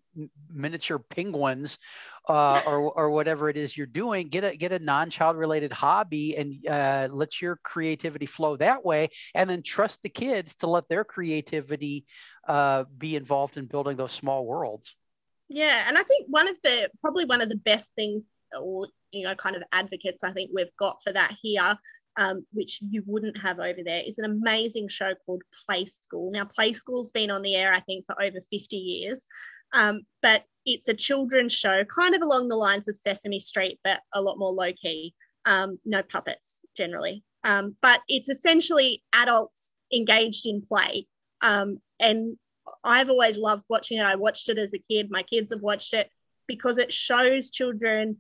miniature 0.53 0.99
penguins 0.99 1.79
uh, 2.29 2.63
or, 2.67 2.93
or 2.97 3.11
whatever 3.11 3.49
it 3.49 3.57
is 3.57 3.77
you're 3.77 3.87
doing 3.87 4.29
get 4.29 4.45
a 4.45 4.57
get 4.57 4.73
a 4.73 4.79
non-child 4.79 5.37
related 5.37 5.73
hobby 5.73 6.37
and 6.37 6.67
uh, 6.69 7.09
let 7.11 7.41
your 7.41 7.59
creativity 7.63 8.27
flow 8.27 8.57
that 8.57 8.85
way 8.85 9.09
and 9.35 9.49
then 9.49 9.63
trust 9.63 10.01
the 10.03 10.09
kids 10.09 10.55
to 10.55 10.67
let 10.67 10.89
their 10.89 11.05
creativity 11.05 12.05
uh, 12.49 12.85
be 12.99 13.17
involved 13.17 13.57
in 13.57 13.67
building 13.67 13.97
those 13.97 14.13
small 14.13 14.47
worlds 14.47 14.95
yeah 15.49 15.85
and 15.89 15.97
i 15.97 16.03
think 16.03 16.27
one 16.29 16.49
of 16.49 16.57
the 16.63 16.89
probably 17.01 17.25
one 17.25 17.41
of 17.41 17.49
the 17.49 17.57
best 17.57 17.93
things 17.95 18.25
or 18.59 18.89
you 19.13 19.25
know 19.25 19.35
kind 19.35 19.57
of 19.57 19.63
advocates 19.73 20.25
i 20.25 20.33
think 20.33 20.51
we've 20.55 20.77
got 20.79 21.01
for 21.03 21.13
that 21.13 21.35
here 21.43 21.77
um, 22.17 22.45
which 22.53 22.81
you 22.83 23.03
wouldn't 23.07 23.41
have 23.41 23.59
over 23.59 23.83
there, 23.85 24.03
is 24.07 24.19
an 24.19 24.25
amazing 24.25 24.89
show 24.89 25.15
called 25.25 25.43
Play 25.67 25.87
School. 25.87 26.31
Now, 26.33 26.45
Play 26.45 26.73
School's 26.73 27.11
been 27.11 27.31
on 27.31 27.43
the 27.43 27.57
air, 27.57 27.73
I 27.73 27.81
think, 27.81 28.05
for 28.07 28.21
over 28.23 28.41
50 28.51 28.77
years. 28.77 29.27
Um, 29.73 30.03
but 30.23 30.45
it's 30.67 30.89
a 30.89 30.95
children's 30.95 31.53
show, 31.53 31.85
kind 31.85 32.15
of 32.15 32.23
along 32.23 32.49
the 32.49 32.57
lines 32.57 32.89
of 32.89 32.97
Sesame 32.97 33.41
Street, 33.41 33.79
but 33.85 34.01
a 34.15 34.21
lot 34.21 34.39
more 34.39 34.53
low 34.53 34.73
key. 34.73 35.15
Um, 35.47 35.79
no 35.87 36.03
puppets 36.03 36.61
generally, 36.77 37.25
um, 37.45 37.75
but 37.81 38.01
it's 38.09 38.29
essentially 38.29 39.03
adults 39.15 39.73
engaged 39.93 40.47
in 40.47 40.61
play. 40.61 41.07
Um, 41.41 41.79
and 41.99 42.37
I've 42.85 43.09
always 43.09 43.39
loved 43.39 43.65
watching 43.71 43.99
it. 43.99 44.05
I 44.05 44.17
watched 44.17 44.51
it 44.51 44.59
as 44.59 44.75
a 44.75 44.79
kid. 44.79 45.11
My 45.11 45.23
kids 45.23 45.51
have 45.53 45.63
watched 45.63 45.95
it 45.95 46.11
because 46.47 46.77
it 46.77 46.93
shows 46.93 47.51
children 47.51 48.19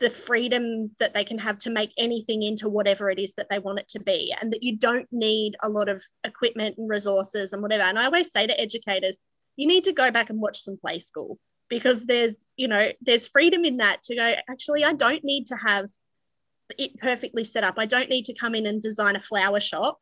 the 0.00 0.08
freedom 0.08 0.90
that 1.00 1.12
they 1.12 1.24
can 1.24 1.38
have 1.38 1.58
to 1.58 1.70
make 1.70 1.90
anything 1.98 2.42
into 2.42 2.68
whatever 2.68 3.10
it 3.10 3.18
is 3.18 3.34
that 3.34 3.48
they 3.50 3.58
want 3.58 3.80
it 3.80 3.88
to 3.88 4.00
be 4.00 4.34
and 4.40 4.52
that 4.52 4.62
you 4.62 4.76
don't 4.76 5.08
need 5.10 5.56
a 5.62 5.68
lot 5.68 5.88
of 5.88 6.02
equipment 6.24 6.78
and 6.78 6.88
resources 6.88 7.52
and 7.52 7.60
whatever 7.60 7.82
and 7.82 7.98
i 7.98 8.04
always 8.04 8.30
say 8.30 8.46
to 8.46 8.60
educators 8.60 9.18
you 9.58 9.66
need 9.66 9.84
to 9.84 9.92
go 9.92 10.10
back 10.10 10.30
and 10.30 10.40
watch 10.40 10.60
some 10.62 10.78
play 10.78 10.98
school 10.98 11.38
because 11.68 12.06
there's 12.06 12.48
you 12.56 12.68
know 12.68 12.90
there's 13.02 13.26
freedom 13.26 13.64
in 13.64 13.76
that 13.76 14.02
to 14.02 14.16
go 14.16 14.34
actually 14.48 14.84
i 14.84 14.92
don't 14.92 15.24
need 15.24 15.46
to 15.46 15.56
have 15.56 15.86
it 16.78 16.98
perfectly 16.98 17.44
set 17.44 17.64
up 17.64 17.74
i 17.76 17.84
don't 17.84 18.08
need 18.08 18.24
to 18.24 18.34
come 18.34 18.54
in 18.54 18.66
and 18.66 18.82
design 18.82 19.16
a 19.16 19.20
flower 19.20 19.60
shop 19.60 19.98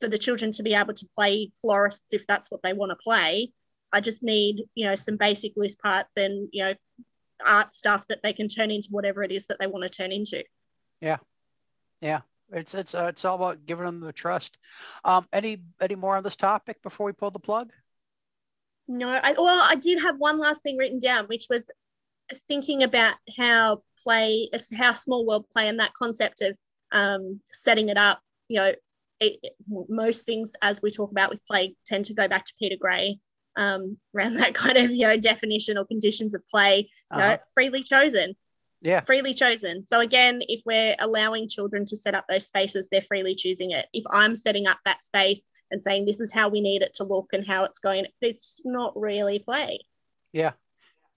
for 0.00 0.08
the 0.08 0.18
children 0.18 0.50
to 0.50 0.62
be 0.62 0.74
able 0.74 0.94
to 0.94 1.06
play 1.14 1.50
florists 1.60 2.12
if 2.12 2.26
that's 2.26 2.50
what 2.50 2.62
they 2.62 2.72
want 2.72 2.90
to 2.90 2.96
play 2.96 3.50
i 3.92 4.00
just 4.00 4.24
need 4.24 4.64
you 4.74 4.84
know 4.84 4.96
some 4.96 5.16
basic 5.16 5.52
loose 5.56 5.76
parts 5.76 6.16
and 6.16 6.48
you 6.52 6.64
know 6.64 6.74
art 7.44 7.74
stuff 7.74 8.06
that 8.08 8.22
they 8.22 8.32
can 8.32 8.48
turn 8.48 8.70
into 8.70 8.88
whatever 8.90 9.22
it 9.22 9.32
is 9.32 9.46
that 9.46 9.58
they 9.58 9.66
want 9.66 9.82
to 9.82 9.90
turn 9.90 10.12
into. 10.12 10.44
Yeah, 11.00 11.18
yeah. 12.00 12.20
It's 12.52 12.74
it's 12.74 12.94
uh, 12.94 13.06
it's 13.06 13.24
all 13.24 13.36
about 13.36 13.66
giving 13.66 13.84
them 13.84 14.00
the 14.00 14.12
trust. 14.12 14.56
Um, 15.04 15.26
any 15.32 15.62
any 15.80 15.96
more 15.96 16.16
on 16.16 16.22
this 16.22 16.36
topic 16.36 16.80
before 16.82 17.06
we 17.06 17.12
pull 17.12 17.32
the 17.32 17.40
plug? 17.40 17.72
No, 18.88 19.08
I 19.08 19.32
well, 19.32 19.66
I 19.68 19.74
did 19.74 20.00
have 20.00 20.16
one 20.18 20.38
last 20.38 20.62
thing 20.62 20.76
written 20.76 20.98
down, 20.98 21.26
which 21.26 21.46
was 21.50 21.70
thinking 22.48 22.82
about 22.82 23.14
how 23.36 23.82
play, 24.02 24.48
how 24.76 24.92
small 24.92 25.26
world 25.26 25.46
play, 25.52 25.68
and 25.68 25.80
that 25.80 25.94
concept 25.94 26.40
of 26.42 26.56
um, 26.92 27.40
setting 27.52 27.88
it 27.88 27.96
up. 27.96 28.20
You 28.48 28.56
know, 28.58 28.72
it, 29.20 29.38
it, 29.42 29.52
most 29.88 30.26
things 30.26 30.52
as 30.62 30.80
we 30.82 30.90
talk 30.90 31.10
about 31.10 31.30
with 31.30 31.44
play 31.46 31.74
tend 31.84 32.04
to 32.06 32.14
go 32.14 32.28
back 32.28 32.44
to 32.44 32.52
Peter 32.58 32.76
Gray 32.80 33.18
um, 33.56 33.96
around 34.14 34.34
that 34.34 34.54
kind 34.54 34.78
of 34.78 34.90
you 34.90 35.02
know 35.02 35.16
definition 35.16 35.78
or 35.78 35.84
conditions 35.84 36.34
of 36.34 36.46
play. 36.46 36.88
You 37.12 37.18
uh-huh. 37.18 37.28
know, 37.28 37.38
freely 37.54 37.82
chosen. 37.82 38.34
Yeah, 38.86 39.00
freely 39.00 39.34
chosen. 39.34 39.84
So 39.84 39.98
again, 39.98 40.42
if 40.48 40.62
we're 40.64 40.94
allowing 41.00 41.48
children 41.48 41.84
to 41.86 41.96
set 41.96 42.14
up 42.14 42.26
those 42.28 42.46
spaces, 42.46 42.88
they're 42.88 43.02
freely 43.02 43.34
choosing 43.34 43.72
it. 43.72 43.86
If 43.92 44.04
I'm 44.12 44.36
setting 44.36 44.68
up 44.68 44.78
that 44.84 45.02
space 45.02 45.44
and 45.72 45.82
saying 45.82 46.04
this 46.04 46.20
is 46.20 46.32
how 46.32 46.48
we 46.48 46.60
need 46.60 46.82
it 46.82 46.94
to 46.94 47.04
look 47.04 47.30
and 47.32 47.44
how 47.44 47.64
it's 47.64 47.80
going, 47.80 48.06
it's 48.20 48.60
not 48.64 48.92
really 48.96 49.40
play. 49.40 49.80
Yeah, 50.32 50.52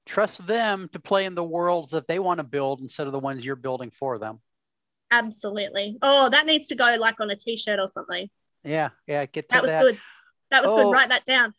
trust 0.08 0.48
them 0.48 0.90
to 0.94 1.00
play 1.00 1.26
in 1.26 1.36
the 1.36 1.44
worlds 1.44 1.92
that 1.92 2.08
they 2.08 2.18
want 2.18 2.40
to 2.40 2.44
build 2.44 2.82
instead 2.82 3.06
of 3.06 3.14
the 3.14 3.20
ones 3.20 3.46
you're 3.46 3.56
building 3.56 3.92
for 3.92 4.18
them. 4.18 4.40
Absolutely. 5.12 6.00
Oh, 6.02 6.28
that 6.30 6.48
needs 6.48 6.70
to 6.70 6.76
go 6.76 6.98
like 7.00 7.20
on 7.20 7.30
a 7.30 7.36
t-shirt 7.36 7.80
or 7.80 7.88
something. 7.88 8.30
Yeah, 8.64 8.90
yeah. 9.06 9.28
Get 9.28 9.48
that 9.50 9.58
That 9.58 9.62
was 9.62 9.72
that. 9.72 9.82
good. 9.82 10.00
That 10.50 10.64
was 10.64 10.72
oh, 10.72 10.76
good. 10.76 10.92
Write 10.92 11.10
that 11.10 11.26
down. 11.26 11.54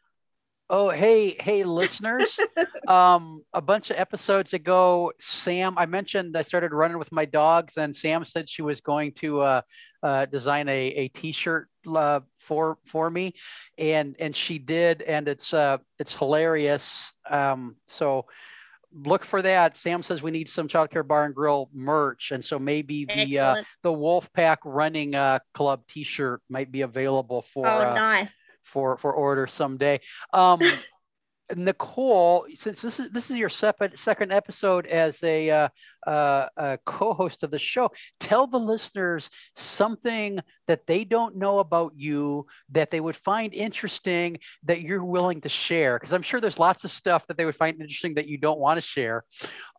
Oh, 0.72 0.88
hey, 0.88 1.34
hey, 1.40 1.64
listeners. 1.64 2.38
um, 2.88 3.42
a 3.52 3.60
bunch 3.60 3.90
of 3.90 3.96
episodes 3.96 4.54
ago, 4.54 5.12
Sam, 5.18 5.76
I 5.76 5.84
mentioned 5.86 6.36
I 6.36 6.42
started 6.42 6.72
running 6.72 6.96
with 6.96 7.10
my 7.10 7.24
dogs, 7.24 7.76
and 7.76 7.94
Sam 7.94 8.24
said 8.24 8.48
she 8.48 8.62
was 8.62 8.80
going 8.80 9.10
to 9.14 9.40
uh, 9.40 9.62
uh, 10.00 10.26
design 10.26 10.68
a, 10.68 10.86
a 10.90 11.08
t-shirt 11.08 11.68
uh, 11.92 12.20
for 12.38 12.78
for 12.86 13.10
me, 13.10 13.34
and 13.78 14.14
and 14.20 14.34
she 14.34 14.60
did, 14.60 15.02
and 15.02 15.26
it's 15.26 15.52
uh 15.52 15.78
it's 15.98 16.14
hilarious. 16.14 17.14
Um, 17.28 17.74
so 17.88 18.26
look 18.92 19.24
for 19.24 19.42
that. 19.42 19.76
Sam 19.76 20.04
says 20.04 20.22
we 20.22 20.30
need 20.30 20.48
some 20.48 20.68
childcare 20.68 21.04
bar 21.04 21.24
and 21.24 21.34
grill 21.34 21.68
merch, 21.74 22.30
and 22.30 22.44
so 22.44 22.60
maybe 22.60 23.06
the 23.06 23.40
uh, 23.40 23.62
the 23.82 23.90
Wolfpack 23.90 24.58
Running 24.64 25.16
uh, 25.16 25.40
Club 25.52 25.82
T-shirt 25.88 26.42
might 26.48 26.70
be 26.70 26.82
available 26.82 27.42
for. 27.42 27.66
Oh, 27.66 27.88
uh, 27.90 27.94
nice 27.94 28.38
for 28.70 28.96
for 28.96 29.12
order 29.12 29.46
someday. 29.46 30.00
Um, 30.32 30.60
Nicole, 31.56 32.46
since 32.54 32.80
this 32.80 33.00
is 33.00 33.10
this 33.10 33.30
is 33.30 33.36
your 33.36 33.48
second 33.48 33.98
second 33.98 34.32
episode 34.32 34.86
as 34.86 35.22
a, 35.22 35.50
uh, 35.50 35.68
uh, 36.06 36.46
a 36.56 36.78
co-host 36.84 37.42
of 37.42 37.50
the 37.50 37.58
show, 37.58 37.90
tell 38.18 38.46
the 38.46 38.58
listeners 38.58 39.30
something 39.54 40.40
that 40.66 40.86
they 40.86 41.04
don't 41.04 41.36
know 41.36 41.58
about 41.58 41.92
you 41.96 42.46
that 42.70 42.90
they 42.90 43.00
would 43.00 43.16
find 43.16 43.54
interesting 43.54 44.38
that 44.64 44.82
you're 44.82 45.04
willing 45.04 45.40
to 45.42 45.48
share. 45.48 45.98
Because 45.98 46.12
I'm 46.12 46.22
sure 46.22 46.40
there's 46.40 46.58
lots 46.58 46.84
of 46.84 46.90
stuff 46.90 47.26
that 47.26 47.36
they 47.36 47.44
would 47.44 47.56
find 47.56 47.80
interesting 47.80 48.14
that 48.14 48.28
you 48.28 48.38
don't 48.38 48.60
want 48.60 48.78
to 48.78 48.82
share. 48.82 49.24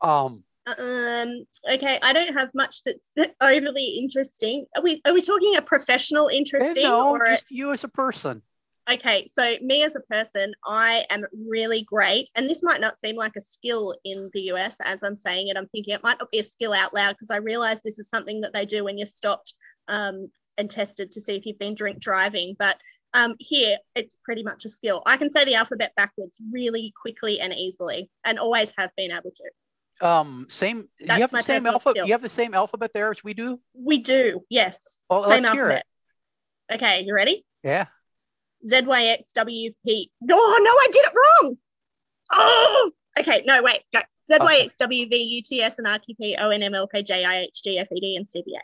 Um, 0.01 0.43
um 0.67 1.43
okay 1.73 1.97
i 2.03 2.13
don't 2.13 2.35
have 2.35 2.51
much 2.53 2.83
that's 2.83 3.11
overly 3.41 3.97
interesting 3.99 4.63
are 4.75 4.83
we 4.83 5.01
are 5.05 5.13
we 5.13 5.19
talking 5.19 5.55
a 5.55 5.61
professional 5.61 6.27
interesting 6.27 6.83
no, 6.83 7.09
or 7.09 7.25
just 7.25 7.49
a... 7.49 7.55
you 7.55 7.71
as 7.73 7.83
a 7.83 7.87
person 7.87 8.43
okay, 8.89 9.27
so 9.31 9.55
me 9.61 9.83
as 9.83 9.95
a 9.95 10.01
person, 10.01 10.53
I 10.65 11.05
am 11.09 11.23
really 11.47 11.83
great. 11.83 12.29
And 12.35 12.49
this 12.49 12.63
might 12.63 12.81
not 12.81 12.97
seem 12.97 13.15
like 13.15 13.35
a 13.37 13.41
skill 13.41 13.95
in 14.03 14.29
the 14.33 14.41
US 14.53 14.77
as 14.83 15.03
I'm 15.03 15.15
saying 15.15 15.47
it. 15.47 15.57
I'm 15.57 15.67
thinking 15.67 15.93
it 15.93 16.03
might 16.03 16.19
not 16.19 16.31
be 16.31 16.39
a 16.39 16.43
skill 16.43 16.73
out 16.73 16.93
loud 16.93 17.13
because 17.13 17.31
I 17.31 17.37
realize 17.37 17.81
this 17.81 17.99
is 17.99 18.09
something 18.09 18.41
that 18.41 18.53
they 18.53 18.65
do 18.65 18.83
when 18.83 18.97
you're 18.97 19.05
stopped 19.05 19.53
um, 19.87 20.29
and 20.57 20.69
tested 20.69 21.11
to 21.11 21.21
see 21.21 21.35
if 21.35 21.45
you've 21.45 21.59
been 21.59 21.75
drink 21.75 21.99
driving. 21.99 22.55
But 22.57 22.77
um, 23.13 23.35
here, 23.39 23.77
it's 23.95 24.17
pretty 24.23 24.43
much 24.43 24.65
a 24.65 24.69
skill. 24.69 25.03
I 25.05 25.17
can 25.17 25.29
say 25.29 25.43
the 25.43 25.55
alphabet 25.55 25.93
backwards 25.95 26.39
really 26.51 26.93
quickly 26.99 27.39
and 27.39 27.53
easily, 27.53 28.09
and 28.23 28.39
always 28.39 28.73
have 28.77 28.91
been 28.95 29.11
able 29.11 29.31
to. 29.31 30.07
Um, 30.07 30.47
same. 30.49 30.87
That's 30.99 31.17
you 31.17 31.21
have 31.21 31.31
the 31.31 31.43
same 31.43 31.65
alphabet. 31.65 32.07
You 32.07 32.13
have 32.13 32.21
the 32.21 32.29
same 32.29 32.53
alphabet 32.53 32.91
there 32.93 33.11
as 33.11 33.23
we 33.23 33.33
do. 33.33 33.59
We 33.73 33.99
do. 33.99 34.45
Yes. 34.49 34.99
Oh, 35.09 35.29
same 35.29 35.45
alphabet. 35.45 35.85
Okay, 36.71 37.03
you 37.03 37.13
ready? 37.13 37.45
Yeah. 37.63 37.87
ZYXWP. 38.67 40.09
Oh, 40.31 40.59
no, 40.63 40.71
I 40.71 40.87
did 40.91 41.05
it 41.05 41.13
wrong. 41.15 41.57
Oh, 42.33 42.91
okay. 43.19 43.43
No, 43.45 43.61
wait. 43.61 43.81
Go. 43.93 44.01
ZYXWV, 44.29 45.39
UTS, 45.39 45.79
and 45.79 45.87
RQP, 45.87 46.37
ONMLK, 46.37 47.05
JIHD, 47.05 47.77
FED, 47.87 48.15
and 48.15 48.25
CBA. 48.25 48.61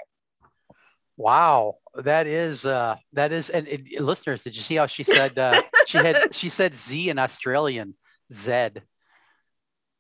Wow, 1.18 1.78
that 1.96 2.28
is 2.28 2.64
uh 2.64 2.96
that 3.14 3.32
is 3.32 3.50
and, 3.50 3.68
and 3.68 3.90
listeners, 4.00 4.44
did 4.44 4.56
you 4.56 4.62
see 4.62 4.76
how 4.76 4.86
she 4.86 5.04
said 5.04 5.38
uh 5.38 5.60
she 5.88 5.98
had 5.98 6.34
she 6.34 6.50
said 6.50 6.76
Z 6.76 7.10
in 7.10 7.18
Australian 7.18 7.96
Z. 8.32 8.70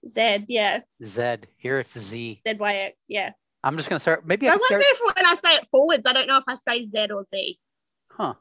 Z, 0.07 0.45
yeah. 0.47 0.79
Z. 1.03 1.37
Here 1.57 1.79
it's 1.79 1.97
Z. 1.97 2.41
ZYX, 2.47 2.91
yeah. 3.09 3.31
I'm 3.63 3.77
just 3.77 3.89
gonna 3.89 3.99
start. 3.99 4.27
Maybe 4.27 4.47
I, 4.47 4.53
I 4.53 4.55
wonder 4.57 4.65
start... 4.67 4.83
if 4.85 5.15
when 5.15 5.25
I 5.25 5.33
say 5.33 5.55
it 5.55 5.65
forwards, 5.67 6.05
I 6.05 6.13
don't 6.13 6.27
know 6.27 6.37
if 6.37 6.43
I 6.47 6.53
say 6.53 6.85
Z 6.85 7.07
or 7.11 7.23
Z. 7.23 7.59
Huh. 8.11 8.35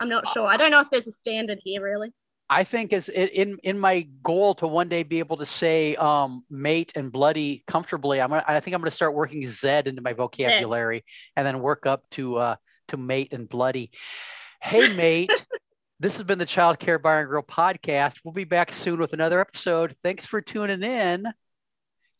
I'm 0.00 0.08
not 0.08 0.28
sure. 0.28 0.46
I 0.46 0.56
don't 0.56 0.70
know 0.70 0.80
if 0.80 0.90
there's 0.90 1.06
a 1.06 1.12
standard 1.12 1.58
here 1.62 1.82
really. 1.82 2.12
I 2.48 2.62
think 2.62 2.92
as 2.92 3.08
in 3.08 3.58
in 3.64 3.78
my 3.78 4.06
goal 4.22 4.54
to 4.56 4.68
one 4.68 4.88
day 4.88 5.02
be 5.02 5.18
able 5.18 5.36
to 5.38 5.46
say 5.46 5.96
um, 5.96 6.44
mate 6.48 6.92
and 6.94 7.10
bloody 7.10 7.64
comfortably, 7.66 8.20
I'm 8.20 8.30
gonna, 8.30 8.44
I 8.46 8.60
think 8.60 8.74
I'm 8.74 8.80
going 8.80 8.90
to 8.90 8.96
start 8.96 9.14
working 9.14 9.48
Zed 9.48 9.88
into 9.88 10.00
my 10.00 10.12
vocabulary 10.12 11.04
and 11.36 11.44
then 11.46 11.60
work 11.60 11.86
up 11.86 12.08
to 12.10 12.36
uh, 12.36 12.56
to 12.88 12.96
mate 12.96 13.32
and 13.32 13.48
bloody. 13.48 13.90
Hey 14.62 14.94
mate, 14.96 15.32
this 15.98 16.14
has 16.14 16.22
been 16.22 16.38
the 16.38 16.46
Child 16.46 16.78
Care 16.78 17.00
Bar 17.00 17.20
and 17.20 17.28
Grill 17.28 17.42
podcast. 17.42 18.20
We'll 18.22 18.32
be 18.32 18.44
back 18.44 18.70
soon 18.70 19.00
with 19.00 19.12
another 19.12 19.40
episode. 19.40 19.96
Thanks 20.04 20.24
for 20.24 20.40
tuning 20.40 20.84
in. 20.84 21.26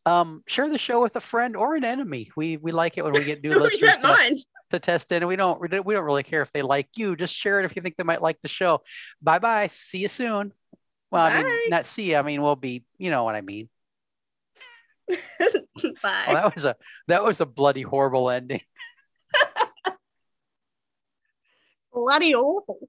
Um, 0.06 0.44
share 0.46 0.68
the 0.68 0.78
show 0.78 1.02
with 1.02 1.16
a 1.16 1.20
friend 1.20 1.56
or 1.56 1.74
an 1.74 1.84
enemy. 1.84 2.30
We 2.36 2.56
we 2.56 2.70
like 2.70 2.96
it 2.96 3.02
when 3.02 3.12
we 3.12 3.24
get 3.24 3.42
new 3.42 3.50
listeners. 3.58 3.96
don't 4.00 4.38
to 4.70 4.78
test 4.78 5.10
in. 5.12 5.22
And 5.22 5.28
we 5.28 5.36
don't 5.36 5.60
we 5.60 5.68
don't 5.68 6.04
really 6.04 6.22
care 6.22 6.42
if 6.42 6.52
they 6.52 6.62
like 6.62 6.88
you. 6.96 7.16
Just 7.16 7.34
share 7.34 7.58
it 7.58 7.64
if 7.64 7.74
you 7.74 7.82
think 7.82 7.96
they 7.96 8.04
might 8.04 8.22
like 8.22 8.40
the 8.40 8.48
show. 8.48 8.82
Bye 9.20 9.40
bye. 9.40 9.66
See 9.66 9.98
you 9.98 10.08
soon. 10.08 10.52
Well, 11.10 11.26
Bye. 11.28 11.36
I 11.36 11.42
mean, 11.42 11.70
not 11.70 11.86
see 11.86 12.10
you. 12.10 12.16
I 12.16 12.22
mean, 12.22 12.40
we'll 12.42 12.56
be. 12.56 12.84
You 12.98 13.10
know 13.10 13.24
what 13.24 13.34
I 13.34 13.40
mean. 13.40 13.68
Bye. 15.08 16.24
Well, 16.28 16.34
that 16.34 16.54
was 16.54 16.64
a 16.64 16.76
that 17.08 17.24
was 17.24 17.40
a 17.40 17.46
bloody 17.46 17.82
horrible 17.82 18.30
ending. 18.30 18.60
bloody 21.92 22.34
awful. 22.34 22.88